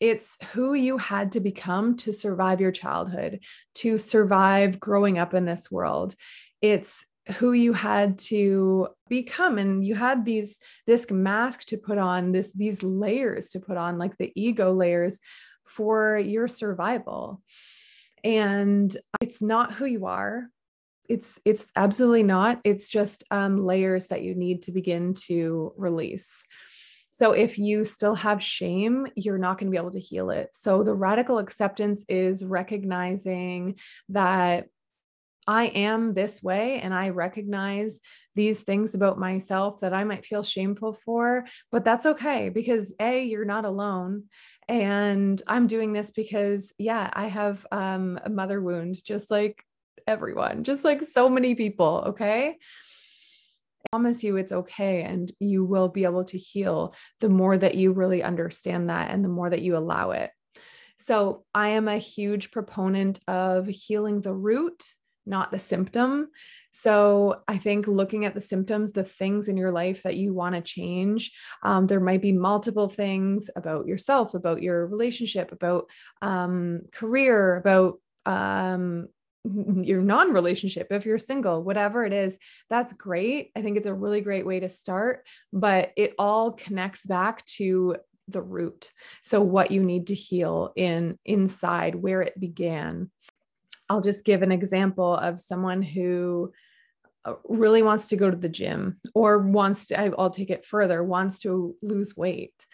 it's 0.00 0.36
who 0.52 0.74
you 0.74 0.98
had 0.98 1.32
to 1.32 1.40
become 1.40 1.96
to 1.98 2.12
survive 2.12 2.60
your 2.60 2.72
childhood, 2.72 3.40
to 3.76 3.98
survive 3.98 4.80
growing 4.80 5.18
up 5.18 5.32
in 5.32 5.44
this 5.44 5.70
world. 5.70 6.14
It's 6.60 7.04
who 7.36 7.52
you 7.52 7.72
had 7.72 8.18
to 8.18 8.88
become 9.08 9.58
and 9.58 9.84
you 9.84 9.94
had 9.94 10.24
these 10.24 10.58
this 10.86 11.10
mask 11.10 11.60
to 11.66 11.76
put 11.76 11.98
on 11.98 12.32
this 12.32 12.50
these 12.52 12.82
layers 12.82 13.48
to 13.48 13.60
put 13.60 13.76
on 13.76 13.98
like 13.98 14.16
the 14.16 14.32
ego 14.34 14.72
layers 14.72 15.20
for 15.66 16.16
your 16.16 16.48
survival 16.48 17.42
and 18.24 18.96
it's 19.20 19.40
not 19.40 19.74
who 19.74 19.84
you 19.84 20.06
are. 20.06 20.48
It's 21.08 21.38
it's 21.44 21.68
absolutely 21.74 22.22
not. 22.22 22.60
It's 22.64 22.88
just 22.88 23.24
um, 23.30 23.64
layers 23.64 24.08
that 24.08 24.22
you 24.22 24.34
need 24.34 24.62
to 24.62 24.72
begin 24.72 25.14
to 25.26 25.72
release. 25.76 26.44
So 27.12 27.32
if 27.32 27.58
you 27.58 27.84
still 27.84 28.14
have 28.14 28.42
shame 28.42 29.08
you're 29.16 29.38
not 29.38 29.58
going 29.58 29.66
to 29.66 29.70
be 29.72 29.76
able 29.76 29.90
to 29.90 29.98
heal 29.98 30.30
it. 30.30 30.50
So 30.52 30.84
the 30.84 30.94
radical 30.94 31.38
acceptance 31.38 32.04
is 32.08 32.44
recognizing 32.44 33.78
that 34.10 34.68
I 35.48 35.64
am 35.64 36.12
this 36.12 36.42
way 36.42 36.78
and 36.78 36.92
I 36.92 37.08
recognize 37.08 38.00
these 38.34 38.60
things 38.60 38.94
about 38.94 39.18
myself 39.18 39.80
that 39.80 39.94
I 39.94 40.04
might 40.04 40.26
feel 40.26 40.42
shameful 40.42 40.92
for, 40.92 41.46
but 41.72 41.86
that's 41.86 42.04
okay 42.04 42.50
because 42.50 42.94
A, 43.00 43.24
you're 43.24 43.46
not 43.46 43.64
alone. 43.64 44.24
And 44.68 45.42
i'm 45.46 45.66
doing 45.66 45.94
this 45.94 46.10
because 46.10 46.74
yeah 46.76 47.08
i 47.14 47.24
have 47.24 47.66
um, 47.72 48.20
a 48.22 48.28
mother 48.28 48.60
wound 48.60 49.02
just 49.02 49.30
like 49.30 49.64
everyone 50.06 50.62
just 50.62 50.84
like 50.84 51.00
so 51.02 51.30
many 51.30 51.54
people 51.54 52.04
okay? 52.08 52.48
I 52.50 53.88
promise 53.90 54.22
you 54.22 54.36
it's 54.36 54.52
okay 54.52 55.02
and 55.04 55.32
you 55.40 55.64
will 55.64 55.88
be 55.88 56.04
able 56.04 56.24
to 56.24 56.36
heal 56.36 56.94
the 57.20 57.30
more 57.30 57.56
that 57.56 57.76
you 57.76 57.92
really 57.92 58.22
understand 58.22 58.90
that 58.90 59.10
and 59.10 59.24
the 59.24 59.30
more 59.30 59.48
that 59.48 59.62
you 59.62 59.78
allow 59.78 60.10
it. 60.10 60.30
So 60.98 61.44
i 61.54 61.70
am 61.70 61.88
a 61.88 61.96
huge 61.96 62.50
proponent 62.50 63.20
of 63.26 63.66
healing 63.68 64.20
the 64.20 64.34
root 64.34 64.84
not 65.28 65.50
the 65.50 65.58
symptom 65.58 66.28
so 66.72 67.42
I 67.48 67.58
think 67.58 67.88
looking 67.88 68.24
at 68.24 68.34
the 68.34 68.40
symptoms, 68.40 68.92
the 68.92 69.04
things 69.04 69.48
in 69.48 69.56
your 69.56 69.72
life 69.72 70.02
that 70.02 70.16
you 70.16 70.32
want 70.32 70.54
to 70.54 70.60
change, 70.60 71.32
um, 71.62 71.86
there 71.86 72.00
might 72.00 72.22
be 72.22 72.32
multiple 72.32 72.88
things 72.88 73.50
about 73.56 73.86
yourself, 73.86 74.34
about 74.34 74.62
your 74.62 74.86
relationship, 74.86 75.50
about 75.50 75.86
um, 76.22 76.82
career, 76.92 77.56
about 77.56 78.00
um, 78.26 79.08
your 79.82 80.02
non 80.02 80.32
relationship, 80.32 80.88
if 80.90 81.06
you're 81.06 81.18
single, 81.18 81.62
whatever 81.62 82.04
it 82.04 82.12
is, 82.12 82.36
that's 82.68 82.92
great. 82.92 83.50
I 83.56 83.62
think 83.62 83.76
it's 83.76 83.86
a 83.86 83.94
really 83.94 84.20
great 84.20 84.46
way 84.46 84.60
to 84.60 84.70
start, 84.70 85.26
but 85.52 85.92
it 85.96 86.14
all 86.18 86.52
connects 86.52 87.04
back 87.04 87.44
to 87.56 87.96
the 88.28 88.42
root. 88.42 88.90
So 89.24 89.40
what 89.40 89.70
you 89.70 89.82
need 89.82 90.08
to 90.08 90.14
heal 90.14 90.72
in 90.76 91.18
inside 91.24 91.94
where 91.94 92.20
it 92.22 92.38
began. 92.38 93.10
I'll 93.88 94.00
just 94.00 94.24
give 94.24 94.42
an 94.42 94.52
example 94.52 95.14
of 95.14 95.40
someone 95.40 95.82
who 95.82 96.52
uh, 97.24 97.34
really 97.48 97.82
wants 97.82 98.08
to 98.08 98.16
go 98.16 98.30
to 98.30 98.36
the 98.36 98.48
gym 98.48 99.00
or 99.14 99.38
wants 99.38 99.88
to, 99.88 100.14
I'll 100.18 100.30
take 100.30 100.50
it 100.50 100.66
further, 100.66 101.02
wants 101.02 101.40
to 101.40 101.74
lose 101.82 102.16
weight. 102.16 102.64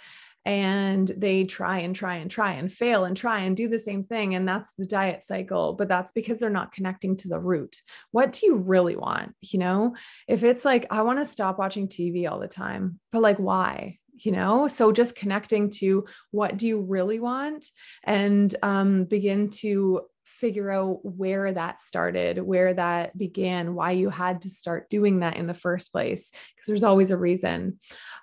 and 0.47 1.11
they 1.17 1.45
try 1.45 1.79
and 1.79 1.97
try 1.97 2.17
and 2.17 2.31
try 2.31 2.53
and 2.53 2.71
fail 2.71 3.05
and 3.07 3.17
try 3.17 3.41
and 3.41 3.57
do 3.57 3.67
the 3.67 3.79
same 3.79 4.05
thing. 4.05 4.35
And 4.35 4.47
that's 4.47 4.73
the 4.77 4.85
diet 4.87 5.23
cycle, 5.23 5.73
but 5.73 5.89
that's 5.89 6.13
because 6.13 6.39
they're 6.39 6.51
not 6.51 6.73
connecting 6.73 7.17
to 7.19 7.29
the 7.29 7.39
root. 7.39 7.77
What 8.11 8.35
do 8.35 8.47
you 8.47 8.57
really 8.57 8.95
want? 8.95 9.35
You 9.41 9.59
know, 9.59 9.97
if 10.29 10.43
it's 10.43 10.65
like, 10.65 10.87
I 10.91 11.01
want 11.01 11.19
to 11.19 11.25
stop 11.25 11.59
watching 11.59 11.89
TV 11.89 12.31
all 12.31 12.39
the 12.39 12.49
time, 12.49 13.01
but 13.11 13.23
like, 13.23 13.39
why? 13.39 13.99
you 14.17 14.31
know 14.31 14.69
so 14.69 14.93
just 14.93 15.17
connecting 15.17 15.71
to 15.71 16.05
what 16.31 16.57
do 16.57 16.69
you 16.69 16.81
really 16.81 17.19
want 17.19 17.67
and 18.05 18.55
um, 18.63 19.05
begin 19.07 19.51
to 19.51 20.03
figure 20.39 20.71
out 20.71 21.05
where 21.05 21.53
that 21.53 21.81
started, 21.81 22.39
where 22.39 22.75
that 22.75 23.17
began, 23.17 23.75
why 23.75 23.93
you 23.93 24.11
had 24.11 24.43
to 24.43 24.51
start 24.51 24.91
doing 24.91 25.21
that 25.21 25.37
in 25.37 25.47
the 25.47 25.55
first 25.55 25.93
place, 25.93 26.31
because 26.31 26.67
there's 26.67 26.85
always 26.85 27.11
a 27.11 27.17
reason. 27.17 27.79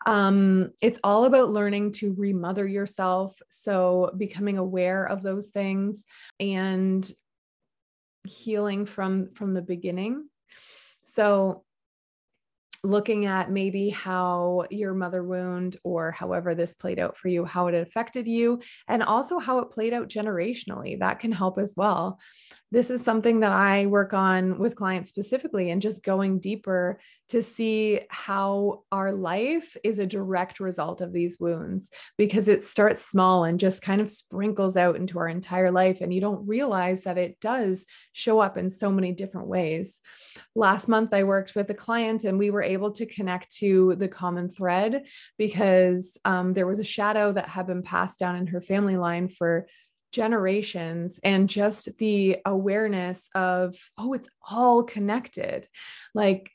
Um, 0.05 0.71
it's 0.81 0.99
all 1.03 1.25
about 1.25 1.51
learning 1.51 1.93
to 1.93 2.13
remother 2.17 2.67
yourself. 2.67 3.35
So, 3.49 4.11
becoming 4.17 4.57
aware 4.57 5.05
of 5.05 5.21
those 5.21 5.47
things 5.47 6.05
and 6.39 7.09
healing 8.23 8.85
from 8.85 9.33
from 9.33 9.53
the 9.53 9.61
beginning. 9.61 10.27
So, 11.03 11.63
looking 12.83 13.25
at 13.25 13.51
maybe 13.51 13.89
how 13.89 14.65
your 14.71 14.93
mother 14.93 15.23
wound 15.23 15.77
or 15.83 16.11
however 16.11 16.55
this 16.55 16.73
played 16.73 16.99
out 16.99 17.17
for 17.17 17.27
you, 17.27 17.45
how 17.45 17.67
it 17.67 17.75
affected 17.75 18.27
you, 18.27 18.59
and 18.87 19.03
also 19.03 19.37
how 19.39 19.59
it 19.59 19.71
played 19.71 19.93
out 19.93 20.09
generationally. 20.09 20.97
That 20.99 21.19
can 21.19 21.31
help 21.31 21.59
as 21.59 21.73
well 21.77 22.19
this 22.71 22.89
is 22.89 23.03
something 23.03 23.41
that 23.41 23.51
I 23.51 23.85
work 23.85 24.13
on 24.13 24.57
with 24.57 24.77
clients 24.77 25.09
specifically 25.09 25.71
and 25.71 25.81
just 25.81 26.03
going 26.03 26.39
deeper 26.39 27.01
to 27.29 27.43
see 27.43 27.99
how 28.09 28.83
our 28.93 29.11
life 29.11 29.75
is 29.83 29.99
a 29.99 30.05
direct 30.05 30.61
result 30.61 31.01
of 31.01 31.11
these 31.11 31.37
wounds 31.37 31.89
because 32.17 32.47
it 32.47 32.63
starts 32.63 33.05
small 33.05 33.43
and 33.43 33.59
just 33.59 33.81
kind 33.81 33.99
of 33.99 34.09
sprinkles 34.09 34.77
out 34.77 34.95
into 34.95 35.19
our 35.19 35.27
entire 35.27 35.69
life. 35.69 35.99
And 35.99 36.13
you 36.13 36.21
don't 36.21 36.47
realize 36.47 37.03
that 37.03 37.17
it 37.17 37.39
does 37.41 37.85
show 38.13 38.39
up 38.39 38.57
in 38.57 38.69
so 38.69 38.89
many 38.89 39.11
different 39.11 39.47
ways. 39.47 39.99
Last 40.55 40.87
month, 40.87 41.13
I 41.13 41.25
worked 41.25 41.55
with 41.55 41.69
a 41.69 41.75
client 41.75 42.23
and 42.23 42.39
we 42.39 42.51
were 42.51 42.63
able 42.63 42.91
to 42.91 43.05
connect 43.05 43.51
to 43.57 43.95
the 43.95 44.07
common 44.07 44.49
thread 44.49 45.03
because 45.37 46.17
um, 46.23 46.53
there 46.53 46.67
was 46.67 46.79
a 46.79 46.85
shadow 46.85 47.33
that 47.33 47.49
had 47.49 47.67
been 47.67 47.83
passed 47.83 48.19
down 48.19 48.37
in 48.37 48.47
her 48.47 48.61
family 48.61 48.95
line 48.95 49.27
for 49.27 49.67
generations 50.11 51.19
and 51.23 51.49
just 51.49 51.97
the 51.97 52.37
awareness 52.45 53.29
of, 53.33 53.75
oh, 53.97 54.13
it's 54.13 54.29
all 54.49 54.83
connected. 54.83 55.67
Like, 56.13 56.51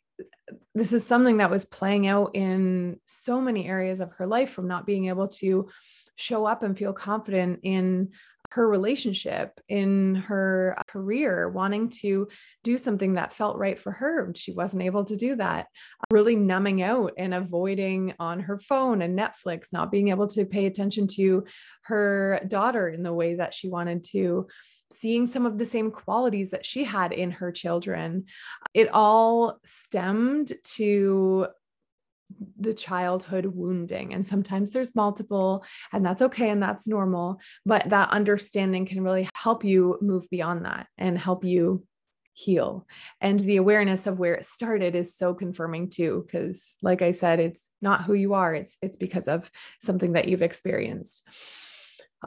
this 0.75 0.92
is 0.92 1.07
something 1.07 1.38
that 1.38 1.51
was 1.51 1.64
playing 1.64 2.07
out 2.07 2.31
in 2.35 2.99
so 3.07 3.40
many 3.40 3.69
areas 3.69 4.01
of 4.01 4.12
her 4.12 4.27
life 4.27 4.51
from 4.51 4.69
not 4.69 4.87
being 4.87 5.09
able 5.09 5.29
to 5.29 5.69
show 6.16 6.47
up 6.47 6.62
and 6.62 6.77
feel 6.77 6.92
confident 6.92 7.61
in 7.62 8.11
her 8.53 8.69
relationship, 8.69 9.61
in 9.69 10.15
her 10.15 10.77
career, 10.89 11.49
wanting 11.49 11.91
to 11.91 12.29
do 12.63 12.79
something 12.79 13.15
that 13.15 13.35
felt 13.35 13.59
right 13.59 13.79
for 13.79 13.93
her. 13.93 14.33
She 14.35 14.53
wasn't 14.53 14.83
able 14.83 15.05
to 15.05 15.17
do 15.17 15.37
that. 15.37 15.67
Really 16.11 16.37
numbing 16.37 16.83
out 16.83 17.13
and 17.19 17.35
avoiding 17.35 18.15
on 18.19 18.41
her 18.41 18.59
phone 18.59 19.03
and 19.03 19.19
Netflix, 19.19 19.73
not 19.73 19.91
being 19.91 20.09
able 20.09 20.27
to 20.29 20.45
pay 20.45 20.67
attention 20.67 21.07
to 21.17 21.45
her 21.83 22.41
daughter 22.47 22.89
in 22.89 23.03
the 23.03 23.15
way 23.15 23.37
that 23.37 23.55
she 23.55 23.69
wanted 23.69 24.05
to 24.13 24.47
seeing 24.93 25.27
some 25.27 25.47
of 25.47 25.59
the 25.59 25.67
same 25.67 25.91
qualities 25.91 26.51
that 26.51 26.65
she 26.65 26.85
had 26.85 27.13
in 27.13 27.33
her 27.33 27.51
children. 27.51 28.27
It 28.73 28.89
all 28.93 29.59
stemmed 29.65 30.53
to 30.77 31.49
the 32.59 32.75
childhood 32.75 33.47
wounding. 33.47 34.12
And 34.12 34.27
sometimes 34.27 34.71
there's 34.71 34.95
multiple, 34.95 35.65
and 35.93 36.05
that's 36.05 36.23
okay 36.23 36.51
and 36.51 36.62
that's 36.62 36.89
normal. 36.89 37.41
But 37.65 37.89
that 37.91 38.11
understanding 38.11 38.87
can 38.87 39.03
really 39.03 39.29
help 39.35 39.65
you 39.65 39.99
move 40.01 40.29
beyond 40.31 40.65
that 40.65 40.87
and 40.99 41.19
help 41.19 41.45
you 41.45 41.85
heal. 42.33 42.87
And 43.21 43.41
the 43.41 43.57
awareness 43.57 44.07
of 44.07 44.19
where 44.19 44.35
it 44.35 44.45
started 44.45 44.95
is 44.95 45.17
so 45.17 45.33
confirming 45.33 45.89
too, 45.89 46.27
because 46.27 46.77
like 46.83 47.01
I 47.01 47.12
said, 47.12 47.41
it's 47.41 47.71
not 47.81 48.05
who 48.05 48.12
you 48.12 48.35
are, 48.35 48.55
it's 48.55 48.77
it's 48.83 48.97
because 48.97 49.27
of 49.27 49.51
something 49.83 50.12
that 50.12 50.29
you've 50.29 50.43
experienced. 50.43 51.27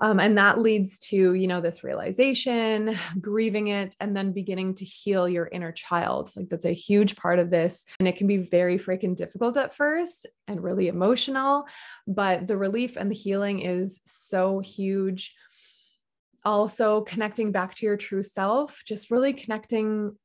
Um, 0.01 0.19
and 0.19 0.37
that 0.37 0.61
leads 0.61 0.99
to, 1.09 1.33
you 1.33 1.47
know, 1.47 1.61
this 1.61 1.83
realization, 1.83 2.97
grieving 3.21 3.67
it, 3.67 3.95
and 3.99 4.15
then 4.15 4.31
beginning 4.31 4.75
to 4.75 4.85
heal 4.85 5.27
your 5.27 5.47
inner 5.47 5.71
child. 5.71 6.31
Like 6.35 6.49
that's 6.49 6.65
a 6.65 6.73
huge 6.73 7.15
part 7.15 7.39
of 7.39 7.49
this. 7.49 7.85
And 7.99 8.07
it 8.07 8.15
can 8.15 8.27
be 8.27 8.37
very 8.37 8.79
freaking 8.79 9.15
difficult 9.15 9.57
at 9.57 9.75
first 9.75 10.25
and 10.47 10.63
really 10.63 10.87
emotional, 10.87 11.65
but 12.07 12.47
the 12.47 12.57
relief 12.57 12.95
and 12.97 13.11
the 13.11 13.15
healing 13.15 13.59
is 13.59 13.99
so 14.05 14.59
huge. 14.59 15.33
Also, 16.45 17.01
connecting 17.01 17.51
back 17.51 17.75
to 17.75 17.85
your 17.85 17.97
true 17.97 18.23
self, 18.23 18.81
just 18.85 19.11
really 19.11 19.33
connecting 19.33 20.15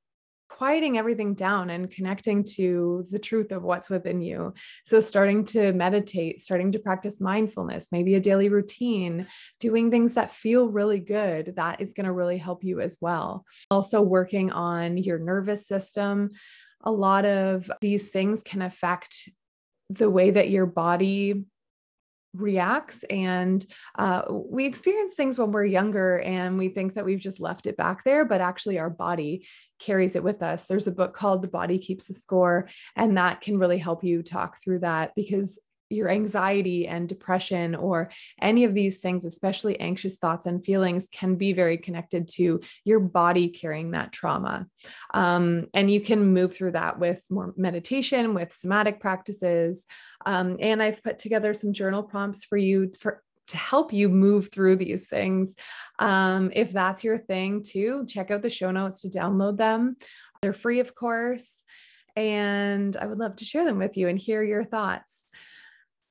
quieting 0.56 0.96
everything 0.96 1.34
down 1.34 1.68
and 1.70 1.90
connecting 1.90 2.44
to 2.44 3.04
the 3.10 3.18
truth 3.18 3.50
of 3.50 3.64
what's 3.64 3.90
within 3.90 4.20
you. 4.20 4.54
So, 4.84 5.00
starting 5.00 5.44
to 5.46 5.72
meditate, 5.72 6.40
starting 6.40 6.70
to 6.72 6.78
practice 6.78 7.20
mindfulness, 7.20 7.88
maybe 7.90 8.14
a 8.14 8.20
daily 8.20 8.48
routine, 8.48 9.26
doing 9.58 9.90
things 9.90 10.14
that 10.14 10.32
feel 10.32 10.68
really 10.68 11.00
good, 11.00 11.54
that 11.56 11.80
is 11.80 11.92
going 11.92 12.06
to 12.06 12.12
really 12.12 12.38
help 12.38 12.62
you 12.62 12.80
as 12.80 12.96
well. 13.00 13.44
Also, 13.68 14.00
working 14.00 14.52
on 14.52 14.96
your 14.96 15.18
nervous 15.18 15.66
system. 15.66 16.30
A 16.82 16.92
lot 16.92 17.24
of 17.24 17.70
these 17.80 18.08
things 18.08 18.42
can 18.44 18.62
affect 18.62 19.28
the 19.90 20.10
way 20.10 20.30
that 20.30 20.50
your 20.50 20.66
body 20.66 21.44
reacts 22.34 23.04
and 23.04 23.64
uh, 23.96 24.22
we 24.28 24.66
experience 24.66 25.14
things 25.14 25.38
when 25.38 25.52
we're 25.52 25.64
younger 25.64 26.20
and 26.20 26.58
we 26.58 26.68
think 26.68 26.94
that 26.94 27.04
we've 27.04 27.20
just 27.20 27.40
left 27.40 27.66
it 27.66 27.76
back 27.76 28.04
there 28.04 28.24
but 28.24 28.40
actually 28.40 28.78
our 28.78 28.90
body 28.90 29.46
carries 29.78 30.16
it 30.16 30.22
with 30.22 30.42
us. 30.42 30.64
There's 30.64 30.86
a 30.86 30.92
book 30.92 31.14
called 31.14 31.42
the 31.42 31.48
body 31.48 31.78
keeps 31.78 32.08
a 32.10 32.14
score 32.14 32.68
and 32.96 33.16
that 33.16 33.40
can 33.40 33.58
really 33.58 33.78
help 33.78 34.04
you 34.04 34.22
talk 34.22 34.62
through 34.62 34.80
that 34.80 35.12
because 35.14 35.58
your 35.90 36.08
anxiety 36.08 36.86
and 36.86 37.08
depression 37.08 37.74
or 37.74 38.10
any 38.40 38.64
of 38.64 38.74
these 38.74 38.98
things, 38.98 39.24
especially 39.24 39.78
anxious 39.80 40.16
thoughts 40.16 40.46
and 40.46 40.64
feelings, 40.64 41.08
can 41.10 41.36
be 41.36 41.52
very 41.52 41.78
connected 41.78 42.28
to 42.28 42.60
your 42.84 43.00
body 43.00 43.48
carrying 43.48 43.92
that 43.92 44.12
trauma. 44.12 44.66
Um, 45.12 45.66
and 45.74 45.90
you 45.90 46.00
can 46.00 46.32
move 46.32 46.54
through 46.54 46.72
that 46.72 46.98
with 46.98 47.22
more 47.30 47.54
meditation, 47.56 48.34
with 48.34 48.52
somatic 48.52 49.00
practices. 49.00 49.84
Um, 50.26 50.56
and 50.60 50.82
I've 50.82 51.02
put 51.02 51.18
together 51.18 51.54
some 51.54 51.72
journal 51.72 52.02
prompts 52.02 52.44
for 52.44 52.56
you 52.56 52.92
for 53.00 53.22
to 53.48 53.56
help 53.58 53.92
you 53.92 54.08
move 54.08 54.50
through 54.50 54.76
these 54.76 55.06
things. 55.06 55.54
Um, 55.98 56.50
if 56.54 56.72
that's 56.72 57.04
your 57.04 57.18
thing 57.18 57.62
too, 57.62 58.06
check 58.06 58.30
out 58.30 58.42
the 58.42 58.50
show 58.50 58.70
notes 58.70 59.02
to 59.02 59.08
download 59.08 59.58
them. 59.58 59.96
They're 60.40 60.52
free, 60.52 60.80
of 60.80 60.94
course. 60.94 61.62
And 62.16 62.96
I 62.96 63.06
would 63.06 63.18
love 63.18 63.36
to 63.36 63.44
share 63.44 63.64
them 63.64 63.78
with 63.78 63.96
you 63.96 64.08
and 64.08 64.18
hear 64.18 64.42
your 64.42 64.64
thoughts. 64.64 65.26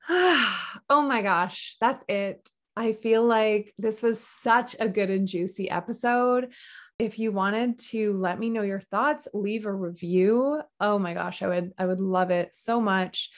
oh 0.10 1.06
my 1.08 1.22
gosh, 1.22 1.78
that's 1.80 2.04
it. 2.08 2.50
I 2.76 2.94
feel 2.94 3.24
like 3.24 3.74
this 3.78 4.02
was 4.02 4.20
such 4.20 4.76
a 4.80 4.90
good 4.90 5.10
and 5.10 5.28
juicy 5.28 5.70
episode. 5.70 6.52
If 7.00 7.20
you 7.20 7.32
wanted 7.32 7.80
to 7.90 8.18
let 8.18 8.40
me 8.40 8.50
know 8.50 8.64
your 8.64 8.80
thoughts, 8.80 9.28
leave 9.34 9.66
a 9.66 9.74
review. 9.74 10.62
Oh 10.80 11.00
my 11.00 11.14
gosh, 11.14 11.42
I 11.42 11.48
would 11.48 11.74
I 11.78 11.86
would 11.86 12.00
love 12.00 12.32
it 12.32 12.54
so 12.54 12.82
much. 12.82 13.30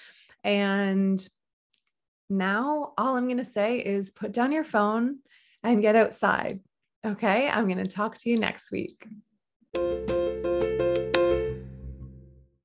And 0.43 1.27
now 2.29 2.93
all 2.97 3.15
I'm 3.15 3.25
going 3.25 3.37
to 3.37 3.45
say 3.45 3.77
is 3.79 4.11
put 4.11 4.31
down 4.31 4.51
your 4.51 4.63
phone 4.63 5.19
and 5.63 5.81
get 5.81 5.95
outside. 5.95 6.59
Okay? 7.05 7.49
I'm 7.49 7.67
going 7.67 7.83
to 7.83 7.87
talk 7.87 8.17
to 8.19 8.29
you 8.29 8.39
next 8.39 8.71
week. 8.71 9.05